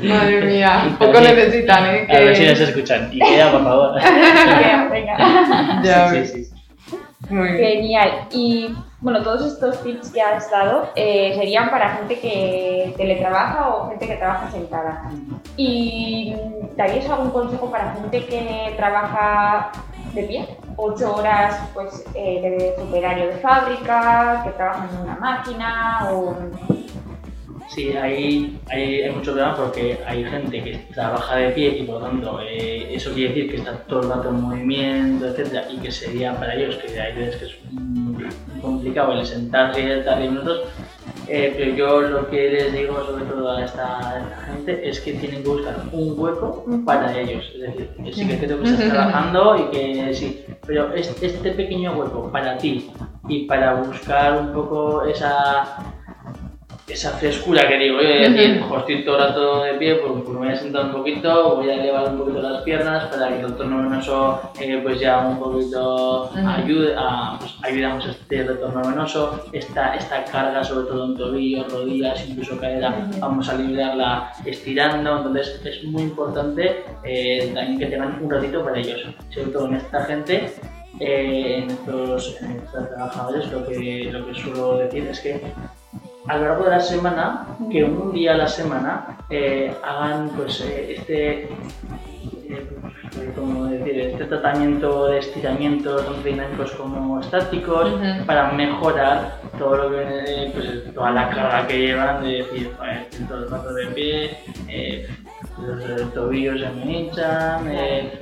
[0.04, 2.06] Madre mía, poco necesitan, ¿eh?
[2.08, 2.64] A ver si nos Que...
[2.64, 3.10] escuchan.
[3.12, 3.94] Ikea, por favor.
[4.00, 5.82] Venga, venga.
[5.82, 6.54] Ya sí, sí, sí.
[7.30, 7.58] Muy bien.
[7.58, 8.10] Genial.
[8.32, 13.88] Y bueno, todos estos tips que has dado eh, serían para gente que teletrabaja o
[13.88, 15.10] gente que trabaja sentada.
[15.56, 16.34] ¿Y
[16.76, 19.72] darías algún consejo para gente que trabaja
[20.12, 20.46] de pie?
[20.76, 26.36] Ocho horas pues, eh, de su operario de fábrica, que trabaja en una máquina o...
[27.70, 32.00] Sí, hay, hay, hay mucho problema porque hay gente que trabaja de pie y por
[32.00, 35.76] lo tanto eh, eso quiere decir que está todo el rato en movimiento, etcétera, y
[35.78, 37.54] que sería para ellos, que hay veces que es
[38.62, 40.60] complicado el sentarse y estar 10 minutos,
[41.28, 45.00] eh, pero yo lo que les digo sobre todo a esta, a esta gente es
[45.00, 48.68] que tienen que buscar un hueco para ellos, es decir, que sí que creo que
[48.70, 52.90] estás trabajando y que sí, pero es- este pequeño hueco para ti
[53.28, 55.64] y para buscar un poco esa
[56.92, 58.68] esa frescura que digo yo de decir, Ujú.
[58.68, 61.56] "Jo, estoy todo el rato de pie, pues, pues me voy a sentar un poquito,
[61.56, 65.18] voy a elevar un poquito las piernas para que el retorno venoso eh, pues ya
[65.26, 71.04] un poquito ayude, a, pues, ayudamos a este retorno venoso, esta, esta carga sobre todo
[71.06, 77.78] en tobillos, rodillas, incluso cadera, vamos a liberarla estirando, entonces es muy importante eh, también
[77.78, 79.00] que tengan un ratito para ellos,
[79.30, 80.52] sobre todo en esta gente
[80.98, 85.40] eh, en, estos, en estos trabajadores lo que, lo que suelo decir es que
[86.30, 90.60] a lo largo de la semana, que un día a la semana eh, hagan pues
[90.60, 91.48] eh, este
[92.50, 97.92] eh, como decir, este tratamiento de estiramientos tanto dinámicos como estáticos
[98.26, 103.44] para mejorar todo lo que pues, toda la carga que llevan de decir joder, todo
[103.44, 104.38] el rato de pie
[104.68, 105.08] eh,
[105.58, 108.18] los tobillos se me hinchan, eh,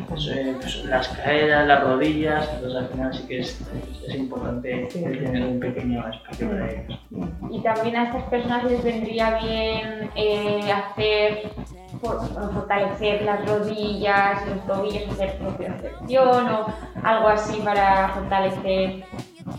[0.85, 3.61] las caderas, las rodillas, entonces al final sí que es,
[4.07, 6.99] es importante tener un pequeño espacio para ellos.
[7.51, 11.51] Y también a estas personas les vendría bien eh, hacer,
[12.03, 12.21] for-
[12.55, 16.67] fortalecer las rodillas los tobillos, hacer propiocepción o
[17.03, 19.05] algo así para fortalecer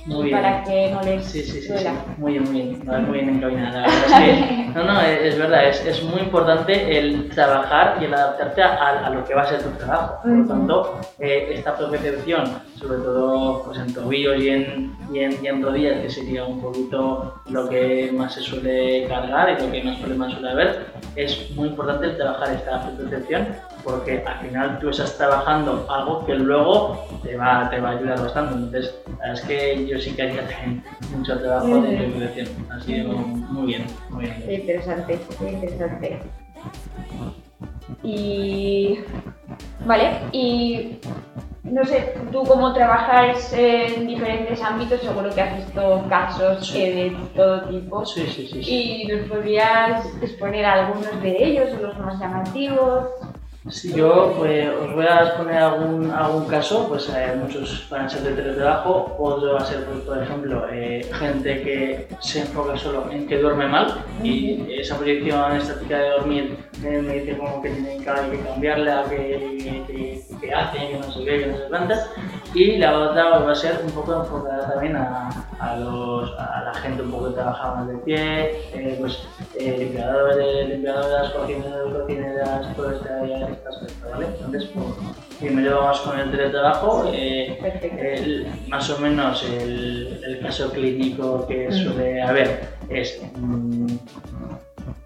[0.05, 0.37] Muy bien.
[0.37, 1.93] para que no les Sí, sí, sí, duela.
[2.17, 3.85] Muy bien, muy bien, No, muy bien encaminada.
[3.85, 9.05] Es no, no, es, verdad, es, es muy importante el trabajar y el adaptarte a,
[9.05, 10.21] a lo que va a ser tu trabajo.
[10.21, 12.43] Por lo tanto, eh, esta propiocepción,
[12.75, 16.61] sobre todo pues, en tobillos y en, y, en, y en rodillas, que sería un
[16.61, 21.51] poquito lo que más se suele cargar y lo que más problemas suele haber, es
[21.55, 23.47] muy importante el trabajar esta propiocepción
[23.83, 28.21] porque al final tú estás trabajando algo que luego te va, te va a ayudar
[28.21, 28.55] bastante.
[28.55, 30.83] Entonces, la verdad es que yo sí que haría también
[31.15, 32.47] mucho trabajo de propiocepción.
[32.71, 34.61] Ha sido muy bien, muy Qué bien.
[34.61, 36.19] interesante, qué interesante.
[38.03, 38.99] Y.
[39.85, 40.99] Vale, y.
[41.63, 46.81] No sé, tú como trabajas en diferentes ámbitos, seguro que has visto casos Sí.
[46.81, 48.05] eh, de todo tipo.
[48.05, 48.63] Sí, sí, sí.
[48.63, 49.03] sí.
[49.03, 53.09] ¿Y nos podrías exponer algunos de ellos, los más llamativos?
[53.69, 58.09] Si yo pues, os voy a exponer algún, algún caso, pues eh, muchos van a
[58.09, 62.75] ser de teletrabajo, otro va a ser, pues, por ejemplo, eh, gente que se enfoca
[62.75, 67.61] solo en que duerme mal y esa proyección estática de dormir eh, me dice como
[67.61, 71.63] que tienen que, cambiarla, que, que, que hacen, que no sé qué, que no se
[71.65, 72.07] planta.
[72.53, 76.73] Y la otra va a ser un poco enfocada también a, a, los, a la
[76.73, 78.41] gente un poco que trabaja más de pie,
[78.73, 79.19] eh, pues
[79.59, 84.25] eh, limpiadores, limpiadoras, cocineros, cocineras, todo este área, este aspecto, ¿vale?
[84.25, 84.85] Entonces, pues,
[85.39, 87.11] primero vamos con el teletrabajo.
[87.13, 87.59] eh,
[88.15, 93.95] el- más o menos el, el caso clínico que suele haber es mm,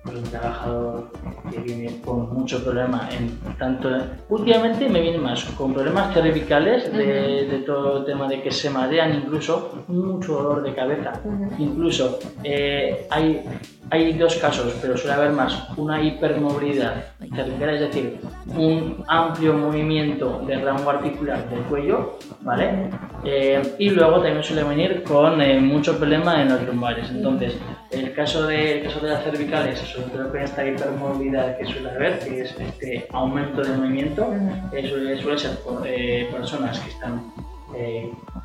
[0.04, 1.12] pues un trabajador
[1.50, 3.90] que viene con mucho problema en tanto
[4.30, 8.70] últimamente me viene más con problemas cervicales de, de todo el tema de que se
[8.70, 11.14] marean incluso mucho dolor de cabeza.
[11.58, 13.46] Incluso eh, hay
[13.94, 15.70] hay dos casos, pero suele haber más.
[15.78, 22.90] Una hipermovilidad cervical, es decir, un amplio movimiento del rango articular del cuello, ¿vale?
[23.24, 27.08] Eh, y luego también suele venir con eh, mucho problema en los lumbares.
[27.12, 27.56] Entonces,
[27.94, 31.90] el caso de, el caso de las cervicales, sobre todo con esta hipermovilidad que suele
[31.92, 34.34] haber, que es este aumento de movimiento,
[34.72, 37.22] eh, suele, suele, ser por personas que están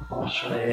[0.08, 0.32] pues,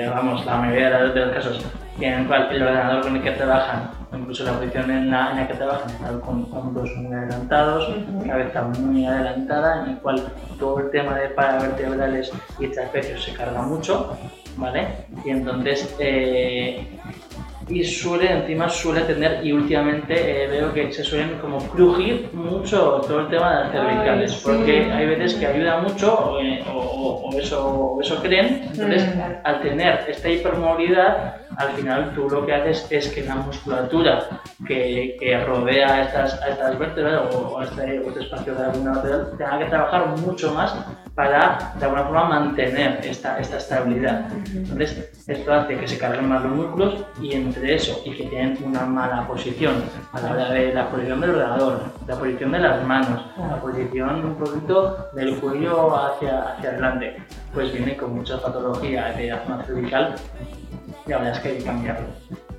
[0.10, 1.66] vamos, la mayoría de los casos
[2.00, 5.32] en el cual el ordenador con el que trabajan, o incluso la posición en la,
[5.32, 7.94] en la que trabajan, están con hombros muy adelantados,
[8.26, 10.28] cabeza muy adelantada, en el cual
[10.60, 14.18] todo el tema de paravertebrales y trapecios se carga mucho,
[14.58, 14.88] ¿vale?
[15.24, 16.88] Y entonces eh,
[17.68, 23.02] y suele, encima suele tener, y últimamente eh, veo que se suelen como crujir mucho
[23.08, 27.98] todo el tema de las cervicales, porque hay veces que ayuda mucho, eh, o, eso,
[28.02, 29.22] eso creen, entonces mm.
[29.44, 35.16] al tener esta hipermovilidad, al final tú lo que haces es que la musculatura que,
[35.20, 39.60] que rodea estas, a estas vértebras o, este, este, espacio de la columna lateral tenga
[39.60, 40.76] que trabajar mucho más
[41.14, 44.30] para de alguna forma mantener esta, esta estabilidad.
[44.54, 48.58] Entonces, esto hace que se carguen más los músculos y entre eso y que tienen
[48.64, 52.84] una mala posición a la hora de la posición del ordenador, la posición de las
[52.86, 57.18] manos, la posición un poquito del cuello hacia, hacia adelante,
[57.54, 60.16] pues viene con mucha patología de asma cervical
[61.06, 62.08] y la verdad es que hay que cambiarlo.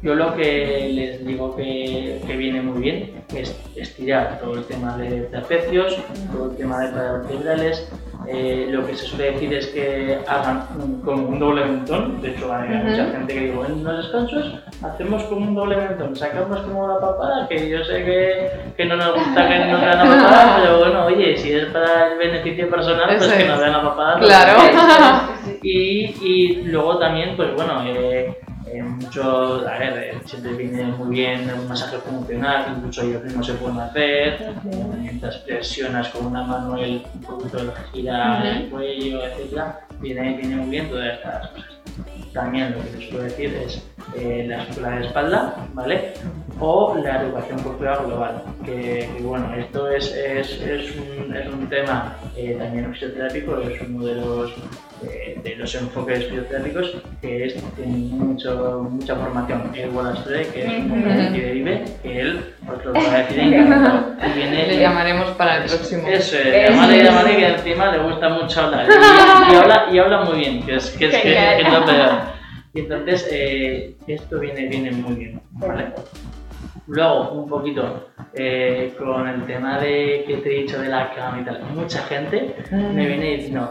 [0.06, 4.96] Yo lo que les digo que, que, viene muy bien es estirar todo el tema
[4.96, 5.98] de trapecios,
[6.32, 7.90] todo el tema de vertebrales,
[8.28, 12.22] eh, lo que se suele decir es que hagan como un doble mentón.
[12.22, 16.14] De hecho, hay mucha gente que digo, en los descansos hacemos como un doble mentón,
[16.14, 19.98] sacamos como la papada, que yo sé que, que no nos gusta que nos vean
[19.98, 23.72] la papada, pero bueno, oye, si es para el beneficio personal, pues que nos vean
[23.72, 24.20] la papada.
[24.20, 25.32] Claro.
[25.62, 28.36] Y, y luego también, pues bueno, eh,
[28.66, 33.46] eh, mucho, a ver, eh, siempre viene muy bien un masaje funcional, incluso ellos mismos
[33.46, 34.52] se pueden hacer,
[34.98, 39.62] mientras presionas con una mano el, poquito el gira el cuello, etc.
[40.00, 41.76] Viene, viene muy bien todas estas cosas.
[42.32, 43.82] También lo que les puedo decir es
[44.16, 46.12] eh, la escuela de espalda, ¿vale?
[46.58, 52.16] O la educación corporal global, que, bueno, esto es, es, es, un, es un, tema
[52.36, 54.52] eh, también fisioterápico, es uno de los
[55.02, 59.70] de los enfoques bioterápicos que es, tiene mucho, mucha formación.
[59.74, 61.02] El Wallace que es un
[61.34, 63.38] que de IBE, que él, os lo va a decir.
[64.34, 66.08] Viene, le llamaremos para el próximo.
[66.08, 68.86] Eso es, llamaré, llamaré, que encima le gusta mucho hablar.
[68.88, 71.84] Y, y, habla, y habla muy bien, que es, que es, que, que es lo
[71.84, 72.10] peor.
[72.74, 75.40] Y entonces, eh, esto viene, viene muy bien.
[75.52, 75.86] ¿vale?
[76.88, 81.40] Luego, un poquito eh, con el tema de que te he dicho de la cama
[81.40, 81.62] y tal.
[81.74, 83.70] Mucha gente me viene diciendo,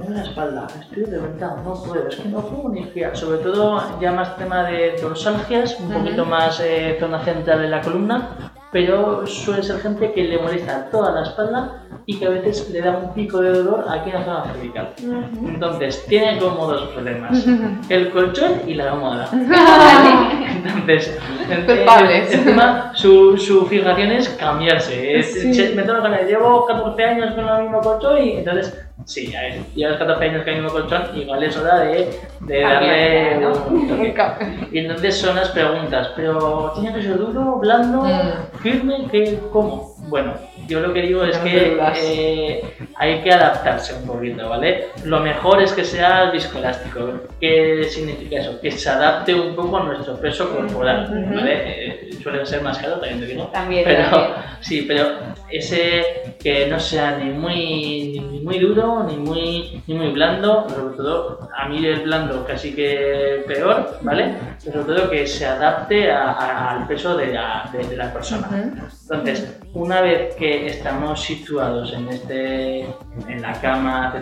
[0.00, 3.16] me la espalda, estoy reventado, no puedo, es que no puedo ni girar.
[3.16, 7.80] Sobre todo ya más tema de dorsalgias, un poquito más eh, zona central de la
[7.80, 12.70] columna, pero suele ser gente que le molesta toda la espalda y que a veces
[12.70, 14.94] le da un pico de dolor aquí en la zona cervical.
[15.46, 17.46] Entonces, tiene como dos problemas,
[17.88, 19.28] el colchón y la almohada.
[20.64, 21.18] Entonces,
[21.50, 25.24] encima su, su fijación es cambiarse.
[25.74, 28.74] me tengo que llevo 14 años con el mismo colchón y entonces
[29.06, 32.60] Sí, a ver, llevas 14 años que hay mismo colchón, igual es hora de, de
[32.60, 34.14] darle un
[34.72, 38.58] Y entonces son las preguntas, pero ¿tiene que ser duro, blando, mm.
[38.58, 39.08] firme?
[39.10, 39.89] ¿qué, ¿Cómo?
[40.10, 40.34] Bueno,
[40.66, 42.62] yo lo que digo es que eh,
[42.96, 44.88] hay que adaptarse un poquito, ¿vale?
[45.04, 47.12] Lo mejor es que sea viscoelástico.
[47.40, 48.60] ¿Qué significa eso?
[48.60, 51.62] Que se adapte un poco a nuestro peso corporal, ¿vale?
[51.64, 53.46] Eh, suele ser más caro, también digo.
[53.52, 55.06] También, pero, Sí, pero
[55.50, 60.96] ese que no sea ni muy, ni muy duro, ni muy, ni muy blando, sobre
[60.96, 64.34] todo a mí el blando casi que peor, ¿vale?
[64.64, 68.48] Pero sobre todo que se adapte al peso de la, de, la persona.
[68.52, 74.14] Entonces, una vez que estamos situados en este en la cama,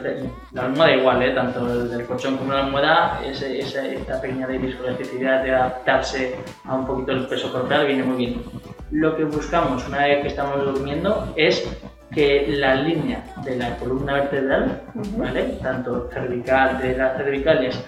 [0.52, 1.30] la almohada igual, ¿eh?
[1.32, 6.36] tanto el del colchón como la almohada, ese, esa, esta pequeña de viscoelasticidad de adaptarse
[6.64, 8.42] a un poquito el peso corporal viene muy bien.
[8.90, 11.68] Lo que buscamos una vez que estamos durmiendo es
[12.12, 14.82] que la línea de la columna vertebral,
[15.16, 15.58] ¿vale?
[15.62, 17.84] tanto cervical, de las cervicales,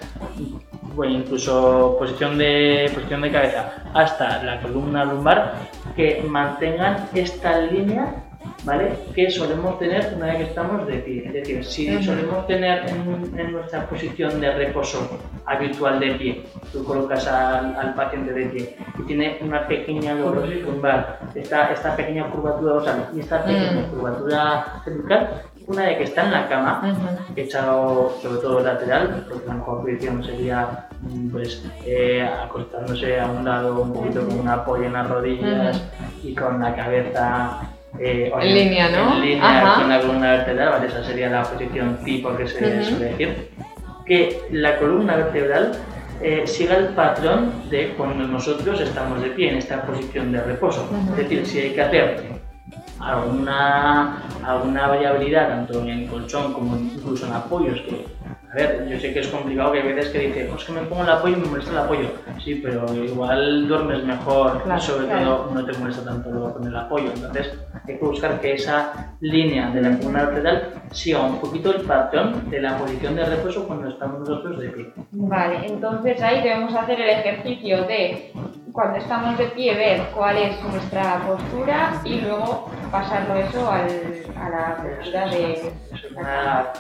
[0.95, 5.55] bueno, incluso posición de, posición de cabeza, hasta la columna lumbar,
[6.01, 8.31] que mantengan esta línea
[8.65, 8.93] ¿vale?
[9.15, 11.25] Que solemos tener una vez que estamos de pie.
[11.27, 16.43] Es decir, si solemos tener en, nuestra posición de reposo habitual de pie,
[16.73, 22.75] tú colocas al, paciente de pie y tiene una pequeña lumbar, esta, esta pequeña curvatura
[22.75, 27.33] dorsal y esta pequeña curvatura cervical, una de que está en la cama, Ujú.
[27.41, 33.45] echado sobre todo lateral, porque la mejor posición sería mm, pues eh, acostándose a un
[33.45, 35.83] lado un poquito con un apoyo en las rodillas
[36.25, 37.61] y con la cabeza
[37.99, 39.15] eh, En línea, ¿no?
[39.17, 39.81] En línea Ajá.
[39.81, 40.87] con la columna vertebral, ¿vale?
[40.89, 42.85] esa sería la posición tipo que se Ujú.
[42.91, 43.51] suele decir.
[44.07, 45.73] Que la columna vertebral
[46.21, 50.89] eh, siga el patrón de cuando nosotros estamos de pie en esta posición de reposo.
[51.13, 52.40] Es decir, si hay que hacer
[53.01, 58.07] alguna, alguna variabilidad tanto en colchón como incluso en apoyos que
[58.51, 60.81] a ver, yo sé que es complicado que hay veces que dices, pues que me
[60.81, 62.09] pongo el apoyo y me molesta el apoyo.
[62.45, 65.25] Sí, pero igual duermes mejor Claro, y sobre claro.
[65.37, 67.13] todo no te molesta tanto luego con el apoyo.
[67.15, 67.53] Entonces
[67.87, 72.51] hay que buscar que esa línea de la columna vertebral siga un poquito el patrón
[72.51, 74.93] de la posición de reposo cuando estamos nosotros de pie.
[75.13, 78.33] Vale, entonces ahí debemos hacer el ejercicio de
[78.73, 83.87] cuando estamos de pie ver cuál es nuestra postura y luego pasarlo eso al,
[84.37, 85.73] a la postura de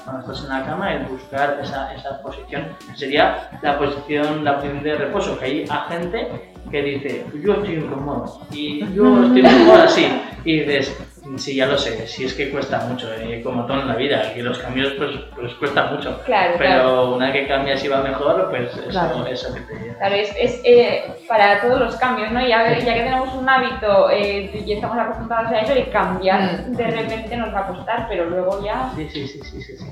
[0.04, 4.82] cuando estás en la cama, el buscar esa, esa posición sería la posición, la posición
[4.82, 9.80] de reposo, que hay a gente que dice, yo estoy incómodo y yo estoy mejor
[9.80, 10.06] así.
[10.44, 10.96] Y dices,
[11.38, 14.32] sí, ya lo sé, si es que cuesta mucho, eh, como todo en la vida,
[14.34, 16.20] que los cambios pues, pues cuesta mucho.
[16.24, 17.14] Claro, Pero claro.
[17.14, 19.26] una vez que cambias y va mejor, pues eso, Claro.
[19.26, 19.98] eso que te lleva.
[19.98, 22.40] Claro, es, es, eh, para todos los cambios, ¿no?
[22.40, 26.72] Ya, ya que tenemos un hábito eh, y estamos acostumbrados a eso, y cambiar Mm.
[26.76, 29.76] de repente nos va a costar, pero luego ya Sí, sí, sí, sí, sí.
[29.76, 29.86] sí.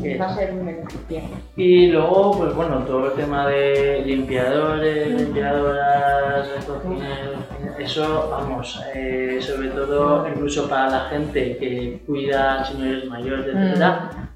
[0.00, 1.20] Sí, va a ser un beneficio.
[1.56, 7.36] Y luego, pues bueno, todo el tema de limpiadores, limpiadoras, cocineros,
[7.78, 14.30] eso, vamos, eh, sobre todo incluso para la gente que cuida a señores mayores, etcétera,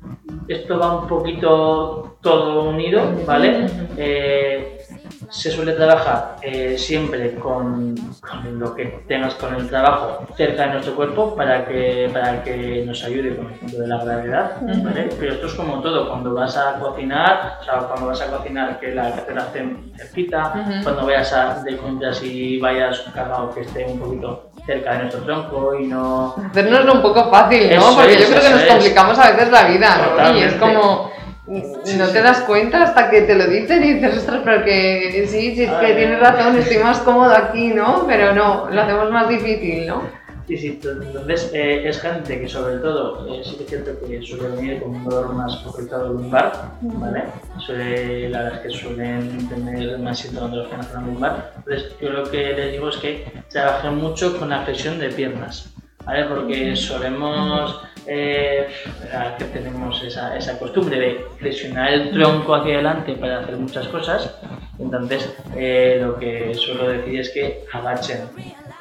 [0.49, 3.67] esto va un poquito todo unido, ¿vale?
[3.97, 4.79] Eh,
[5.31, 10.73] se suele trabajar eh, siempre con, con lo que tengas con el trabajo cerca de
[10.75, 15.09] nuestro cuerpo para que, para que nos ayude con el punto de la gravedad, ¿vale?
[15.19, 18.79] Pero esto es como todo, cuando vas a cocinar, o sea, cuando vas a cocinar
[18.81, 20.83] que la que te la estén cerquita, Ujú.
[20.83, 25.21] cuando vayas a de compras y vayas cargado que esté un poquito cerca de nuestro
[25.23, 26.35] tronco y no...
[26.51, 27.77] Hacernoslo un poco fácil, ¿no?
[27.77, 28.69] Eso Porque es, yo creo que nos es.
[28.69, 30.37] complicamos a veces la vida, ¿no?
[30.37, 31.11] Y es como.
[31.47, 35.55] No te das cuenta hasta que te lo dicen y dices, ostras, pero que sí,
[35.55, 38.05] sí, es que tienes razón, estoy más cómodo aquí, ¿no?
[38.07, 40.03] Pero no, lo hacemos más difícil, ¿no?
[40.49, 43.91] Sí, sí, to- entonces eh, es gente que sobre todo, eh, sí que es cierto
[44.07, 47.25] que suele venir con un dolor más focalizado lumbar, ¿vale?
[47.59, 51.53] Suele, la verdad es que suelen tener más síntomas de los que zona lumbar.
[51.57, 55.73] Entonces yo lo que les digo es que trabajen mucho con la flexión de piernas,
[56.07, 56.25] ¿vale?
[56.25, 58.69] Porque solemos, eh,
[59.39, 64.35] que tenemos esa, esa costumbre de flexionar el tronco hacia adelante para hacer muchas cosas,
[64.79, 68.21] entonces eh, lo que suelo decir es que agachen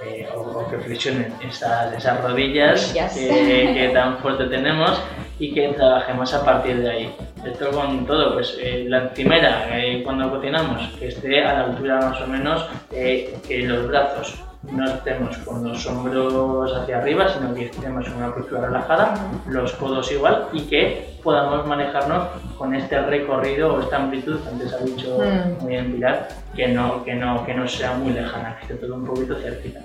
[0.06, 3.14] eh, o, o que flexionen esas, esas rodillas Rodillas.
[3.14, 5.02] que, que tan fuerte tenemos
[5.40, 7.16] y que trabajemos a partir de ahí.
[7.46, 12.00] Esto con todo, pues eh, la encimera eh, cuando cocinamos, que esté a la altura
[12.00, 14.36] más o menos eh, que los brazos
[14.72, 19.13] no estemos con los hombros hacia arriba, sino que estemos en una postura relajada,
[19.47, 24.74] los codos igual y que podamos manejarnos con este recorrido o esta amplitud, que antes
[24.74, 25.63] ha dicho Mm.
[25.63, 28.95] muy bien Pilar, que no, que no, que no sea muy lejana, que esté todo
[28.95, 29.80] un poquito cerquita.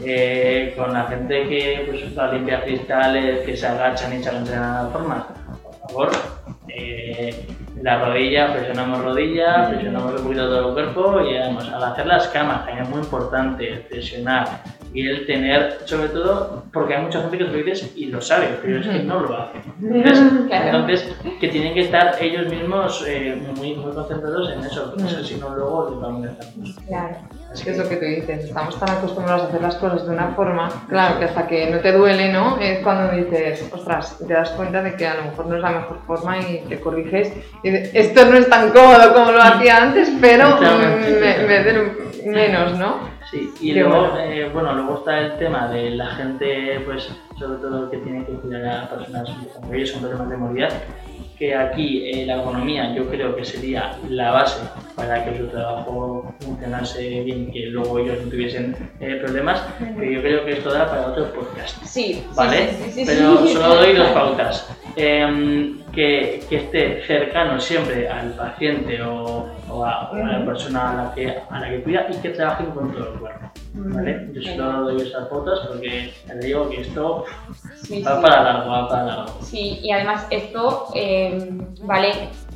[0.00, 4.30] Eh, con la gente que pues, va a limpiar cristales, que se agachan y se
[4.30, 5.26] de la forma,
[5.62, 6.10] por favor,
[6.68, 7.46] eh,
[7.82, 12.28] la rodilla, presionamos rodilla, presionamos un poquito todo el cuerpo y además al hacer las
[12.28, 14.62] camas también es muy importante presionar
[14.94, 18.20] y el tener, sobre todo, porque hay mucha gente que te lo dices y lo
[18.20, 19.58] sabe, pero es que no lo hace.
[19.82, 20.66] Entonces, Claro.
[20.78, 25.24] entonces, que tienen que estar ellos mismos eh, muy, muy concentrados en eso, porque Mm.
[25.24, 26.72] si no luego les va a molestar mucho.
[26.86, 27.16] Claro.
[27.52, 30.28] Así Es lo que tú dices, estamos tan acostumbrados a hacer las cosas de una
[30.28, 32.58] forma, claro, que hasta que no te duele, ¿no?
[32.60, 35.70] Es cuando dices, ostras, te das cuenta de que a lo mejor no es la
[35.70, 37.32] mejor forma y te corriges.
[37.62, 41.92] Y dices, esto no es tan cómodo como lo hacía antes, pero me, me duele
[42.26, 43.13] menos, ¿no?
[43.34, 44.18] Sí, y Qué luego, bueno.
[44.20, 48.32] eh, bueno, luego está el tema de la gente, pues, sobre todo que tiene que
[48.34, 49.28] cuidar a personas
[49.68, 50.70] mayores con problemas de movilidad,
[51.36, 54.60] que aquí eh, la ergonomía yo creo que sería la base
[54.94, 59.60] para que su trabajo funcionase bien, que luego ellos no tuviesen eh, problemas,
[59.98, 61.82] pero yo creo que esto da para otro podcast.
[61.84, 62.68] Sí, ¿vale?
[62.70, 64.70] sí, sí, sí, Pero solo doy dos pautas.
[64.94, 70.90] Em, que, que esté cercano siempre al paciente o, o a, o a la persona
[70.90, 73.50] a la, que, a la que cuida y que trabaje con todo el cuerpo.
[73.74, 74.28] ¿vale?
[74.32, 77.24] Yo solo doy esas pautas porque te digo que esto
[77.82, 78.22] Sí, va sí.
[78.22, 79.38] para largo, va para largo.
[79.42, 81.50] Sí, y además esto, eh,
[81.82, 82.12] vale,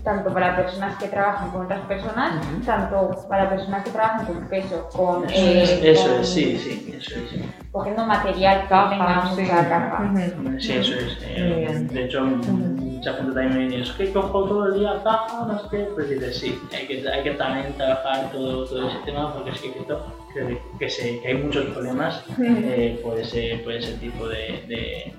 [0.09, 2.65] tanto para personas que trabajan con otras personas, Ujú.
[2.65, 6.59] tanto para personas que trabajan con peso, con, Eso, eh, es, eso con- es, sí,
[6.59, 7.31] sí, eso es.
[7.31, 7.43] sí.
[7.71, 9.43] cogiendo material que Caja, tenga sí.
[9.43, 10.11] mucha caja.
[10.11, 10.61] Ujú.
[10.61, 11.19] Sí, eso es.
[11.27, 15.45] eh, de hecho, mucha gente también me dice, es que cojo todo el día caja,
[15.47, 15.79] no sé qué.
[15.95, 19.61] Pues dices, sí, hay que, hay que también trabajar todo, todo ese tema porque es
[19.61, 24.27] que creo que, que, sé, que hay muchos problemas eh, por, ese, por ese tipo
[24.27, 25.13] de, de,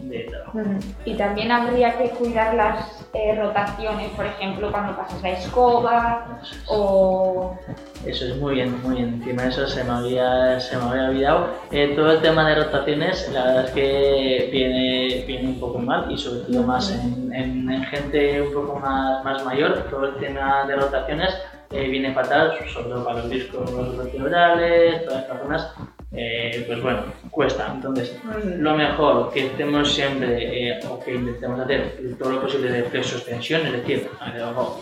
[0.00, 0.58] de trabajo.
[1.04, 6.52] Y también habría que cuidar las eh, rotaciones, por ejemplo, cuando pasas la escoba Eso
[6.52, 6.64] es.
[6.68, 7.58] o...
[8.06, 9.14] Eso es muy bien, muy bien.
[9.14, 11.46] Encima eso se me había, se me había olvidado.
[11.72, 16.10] Eh, todo el tema de rotaciones, la verdad es que viene, viene un poco mal
[16.10, 19.84] y sobre todo más en, en- en gente un poco más, más mayor.
[19.90, 21.34] Todo el tema de rotaciones
[21.70, 25.74] eh, viene fatal, sobre todo para los discos vertebrales, todas estas zonas.
[26.10, 27.70] Eh, pues bueno, cuesta.
[27.74, 28.16] Entonces,
[28.56, 33.66] lo mejor que estemos siempre eh, o que intentemos hacer todo lo posible de flexo-extensión,
[33.66, 34.08] es decir,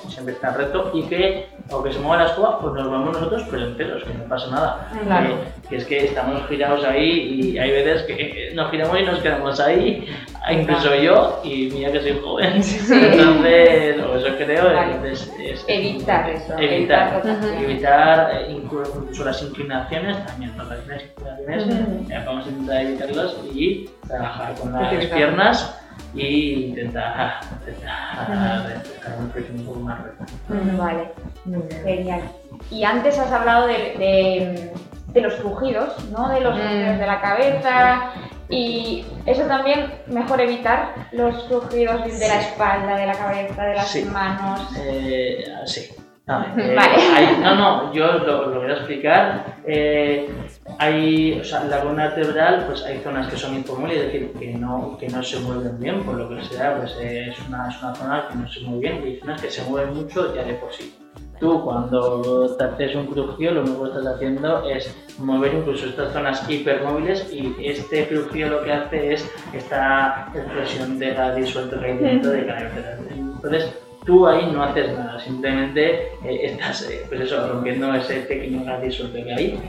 [0.08, 3.66] siempre está recto y que aunque se mueva la escoba, pues nos vamos nosotros pero
[3.66, 4.88] enteros, que no pasa nada.
[5.04, 5.30] Claro.
[5.30, 5.36] Eh,
[5.68, 9.58] que es que estamos girados ahí y hay veces que nos giramos y nos quedamos
[9.58, 10.06] ahí,
[10.52, 12.54] incluso yo, y mira que soy joven.
[12.90, 14.92] Entonces, o eso creo, Vale.
[14.94, 22.22] entonces es Evitar eso, Evitar, evitar evitar eh, incluso las inclinaciones, también rotaciones, inclinaciones, eh,
[22.24, 25.78] vamos a intentar evitarlas y trabajar con las piernas
[26.14, 30.24] y intentar, intentar un poco más recto.
[30.78, 31.10] Vale,
[31.84, 32.20] genial.
[32.70, 34.72] Y antes has hablado de, de-
[35.12, 36.28] de los crujidos, ¿no?
[36.28, 36.98] De los Mm.
[36.98, 38.10] de la cabeza.
[38.48, 43.88] Y eso también, mejor evitar los crujidos de la espalda, de la cabeza, de las
[43.88, 44.04] Sí.
[44.04, 44.60] manos.
[44.78, 45.80] Eh, sí.
[45.90, 45.94] Eh,
[46.76, 46.96] Vale.
[47.14, 49.44] hay- no, no, yo lo, lo voy a explicar.
[49.66, 50.28] Eh,
[50.78, 54.54] hay, o sea, la columna vertebral, pues hay zonas que son impermeables, es decir, que
[54.54, 57.94] no, que no se mueven bien, por lo que sea, pues es, una, es una
[57.94, 60.54] zona que no se mueve bien y hay zonas que se mueven mucho ya de
[60.54, 60.94] por sí.
[61.38, 66.12] Tú cuando te haces un crujido lo único que estás haciendo es mover incluso estas
[66.12, 72.30] zonas hipermóviles y este crujido lo que hace es esta explosión de gas disuelto dentro
[72.30, 72.98] de cada.
[73.10, 73.70] Entonces
[74.06, 78.82] tú ahí no haces nada, simplemente eh, estás eh, pues eso, rompiendo ese pequeño gas
[78.82, 79.60] disuelto que hay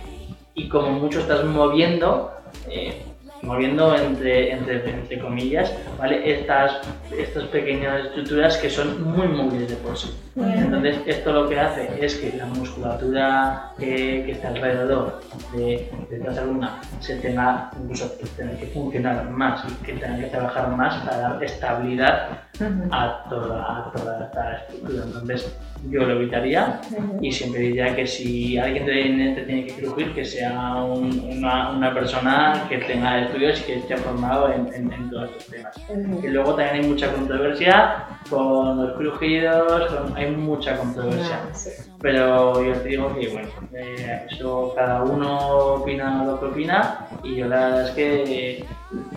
[0.57, 2.31] y como mucho estás moviendo,
[2.67, 3.03] eh,
[3.43, 6.31] moviendo entre, entre, entre comillas, ¿vale?
[6.33, 6.81] Estas,
[7.15, 10.17] estas pequeñas estructuras que son muy móviles de por sí.
[10.35, 15.21] Entonces, esto lo que hace es que la musculatura eh, que está alrededor
[15.53, 20.17] de, de esta columna se tenga incluso que tener que funcionar más y que tenga
[20.17, 22.46] que trabajar más para dar estabilidad
[22.91, 25.03] A toda, a toda esta estructura.
[25.05, 25.57] Entonces,
[25.89, 26.81] yo lo evitaría
[27.21, 31.69] y siempre diría que si alguien te, te tiene que crujir, que sea un- una,
[31.71, 35.75] una persona que tenga estudios y que esté formado en, en- en todos estos temas.
[36.23, 41.39] Y luego también hay mucha controversia con los crujidos, con- hay mucha controversia.
[41.53, 41.69] Sí.
[42.01, 45.37] Pero yo te digo que, bueno, eh, eso cada uno
[45.75, 48.65] opina lo que opina y yo la verdad es que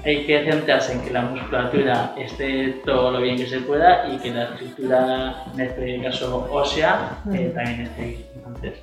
[0.04, 4.18] hay que centrarse en que la musculatura esté todo lo bien que se pueda y
[4.18, 8.24] que la estructura, en este caso ósea, eh, también esté bien.
[8.36, 8.74] Entonces,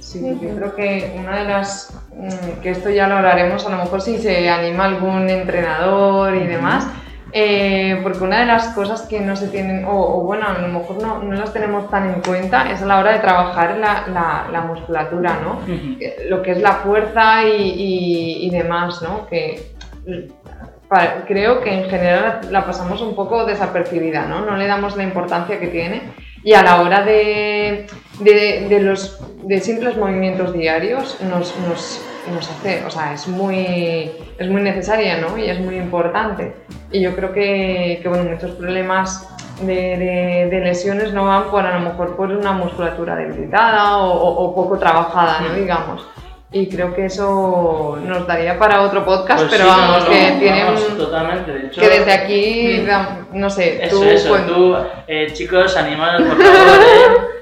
[0.00, 3.76] Sí, yo creo que una de las, mm, que esto ya lo hablaremos a lo
[3.76, 6.86] mejor si se anima algún entrenador y demás,
[7.32, 10.68] eh, porque una de las cosas que no se tienen, o, o bueno, a lo
[10.68, 14.06] mejor no, no las tenemos tan en cuenta, es a la hora de trabajar la,
[14.12, 15.60] la- la musculatura, ¿no?
[16.00, 19.26] Eh, Lo que es la fuerza y, y- y demás, ¿no?
[19.26, 19.72] Que
[20.06, 24.44] mm, pa- creo que en general la pasamos un poco desapercibida, ¿no?
[24.46, 26.02] No le damos la importancia que tiene
[26.44, 27.86] y a la hora de,
[28.20, 32.00] de, de los de simples movimientos diarios nos, nos,
[32.32, 35.38] nos hace, o sea, es muy, es muy necesaria, ¿no?
[35.38, 36.54] Y es muy importante.
[36.90, 39.28] Y yo creo que, que bueno, muchos problemas
[39.62, 44.12] de, de- de lesiones no van por a lo mejor por una musculatura debilitada o,
[44.12, 45.54] o- o poco trabajada, ¿no?
[45.54, 46.06] Digamos.
[46.50, 50.30] Y creo que eso nos daría para otro podcast, Pues pero sí, vamos, no, que
[50.32, 53.38] no, tiene vamos, totalmente, de hecho, que desde aquí, Mm.
[53.38, 56.80] no sé, Eso, tú, eso, cuen- tú, eh, chicos, animados por favor,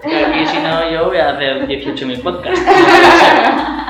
[0.02, 2.60] eh, que aquí si no yo voy a hacer 18.000 podcasts.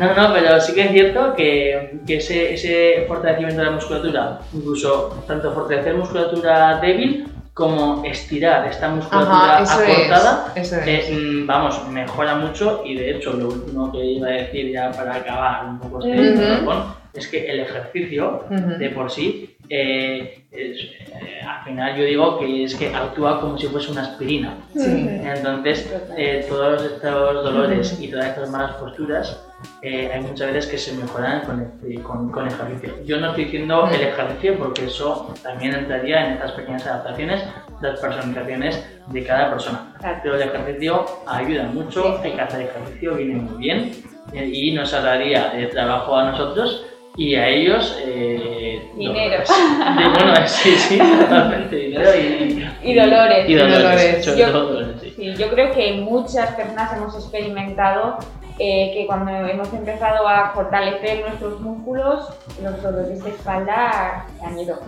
[0.00, 4.38] No, no, pero sí que es cierto que, que ese, ese fortalecimiento de la musculatura,
[4.54, 11.00] incluso tanto fortalecer musculatura débil como estirar esta musculatura Ajá, eso acortada, es, eso eh,
[11.00, 11.10] es.
[11.10, 15.16] mm, vamos, mejora mucho y de hecho lo último que iba a decir ya para
[15.16, 16.64] acabar un poco este
[17.12, 18.44] es que el ejercicio
[18.78, 20.80] de por sí eh, es-
[21.12, 24.56] eh, al final yo digo que es que actúa como si fuese una aspirina.
[24.74, 25.08] Sí.
[25.24, 29.40] Entonces, eh, todos estos dolores y todas estas malas posturas,
[29.82, 32.94] eh, hay muchas veces que se mejoran con el, con, con ejercicio.
[33.04, 37.44] Yo no estoy diciendo el ejercicio porque eso también entraría en estas pequeñas adaptaciones,
[37.80, 39.92] las personalizaciones de cada persona.
[40.22, 43.92] Pero el ejercicio ayuda mucho, hay que hacer ejercicio, viene muy bien
[44.32, 46.86] eh, y nos ahorraría de trabajo a nosotros
[47.20, 49.42] y a ellos eh, Dinero.
[49.46, 49.48] dolores.
[49.48, 53.48] Sí, bueno, sí, sí, totalmente, dinero y, Y dolores.
[53.48, 54.24] Y dolores, dolores.
[54.24, 55.12] sobre Yo- dolores, sí.
[55.16, 58.16] Sí, yo creo que muchas personas hemos experimentado
[58.58, 62.26] eh, que cuando hemos empezado a fortalecer nuestros músculos,
[62.62, 64.78] los dolores de espalda han ido.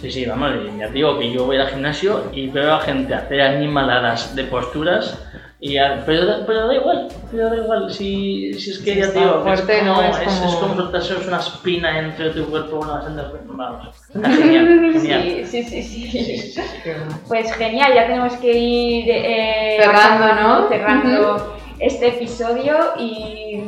[0.00, 2.80] Sí, sí, vamos, y ya te digo que yo voy al gimnasio y veo a
[2.80, 5.18] gente hacer animaladas de posturas,
[5.62, 8.98] y ya- pero, da- pero da igual, pero da igual, si, si es que Sí,
[9.00, 9.94] ya digo, fuerte, es, ¿no?
[9.94, 13.88] como, Es es, es como- como soltarse una espina entre tu cuerpo, bueno, bastante, vamos,
[14.14, 15.22] está genial, genial.
[15.22, 16.10] Sí, sí, sí, sí.
[16.10, 16.90] Sí, sí, sí.
[17.28, 20.68] Pues genial, ya tenemos que ir eh, Cerrando, ¿no?
[20.68, 23.60] cerrando este episodio y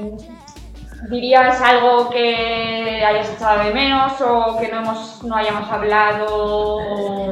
[1.12, 6.78] dirías algo que hayas echado de menos o que no hemos no hayamos hablado.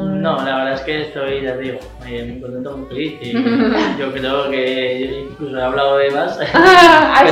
[0.04, 3.32] No, la verdad es que estoy, ya digo, eh, muy contento, muy feliz y
[3.98, 6.38] yo creo que incluso he hablado de más.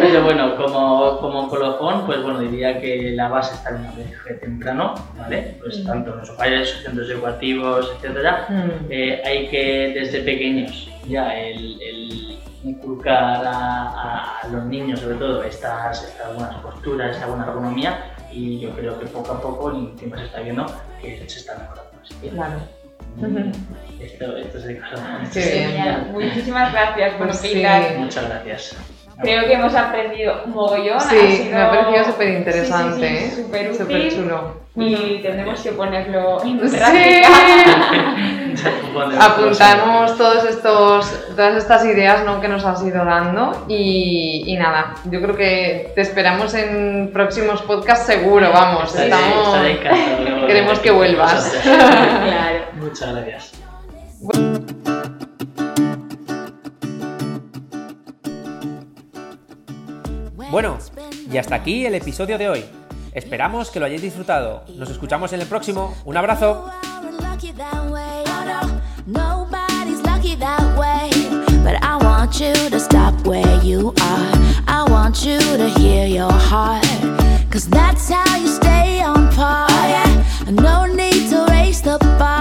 [0.00, 4.34] Pero, bueno, como, como colofón, pues bueno, diría que la base está en un aprendizaje
[4.34, 5.56] temprano, ¿vale?
[5.60, 5.86] Pues Mm.
[5.86, 8.70] tanto en los hogares, centros educativos, etcétera, Mm.
[8.90, 12.21] eh, hay que desde pequeños ya el, el
[12.64, 18.60] inculcar a, a- los niños sobre todo estas, estas buenas posturas, esta buena ergonomía y
[18.60, 20.66] yo creo que poco a poco el tiempo se está viendo
[21.00, 21.90] que se está mejorando.
[22.02, 22.54] Así que, Claro.
[23.16, 25.20] mm, esto, esto es de casa.
[25.32, 26.08] Genial.
[26.12, 27.64] Muchísimas gracias por Pues sí.
[27.98, 28.76] Muchas gracias.
[29.20, 31.00] Creo que hemos aprendido un mogollón.
[31.00, 33.44] Sí, ha sido- me ha parecido súper interesante, Sí, sí, sí, ¿eh?
[33.44, 33.78] súper útil.
[33.80, 34.62] Súper chulo.
[34.74, 36.76] Y tendremos que ponerlo en Sí.
[36.76, 37.28] práctica.
[39.20, 42.40] Apuntamos todos estos, todas estas ideas ¿no?
[42.40, 47.62] que nos has ido dando y, y nada, yo creo que te esperamos en próximos
[47.62, 49.56] podcasts seguro, vamos, estamos...
[49.64, 51.52] encantado queremos que vuelvas.
[51.62, 52.64] Claro.
[52.74, 53.52] Muchas gracias.
[60.50, 60.78] Bueno,
[61.30, 62.64] y hasta aquí el episodio de hoy.
[63.14, 64.64] Esperamos que lo hayáis disfrutado.
[64.76, 65.94] Nos escuchamos en el próximo.
[66.04, 66.70] Un abrazo.
[72.32, 74.32] want you to stop where you are.
[74.66, 76.82] I want you to hear your heart.
[77.50, 79.66] Cause that's how you stay on par.
[79.68, 80.50] Oh, yeah.
[80.50, 82.32] No need to raise the bar.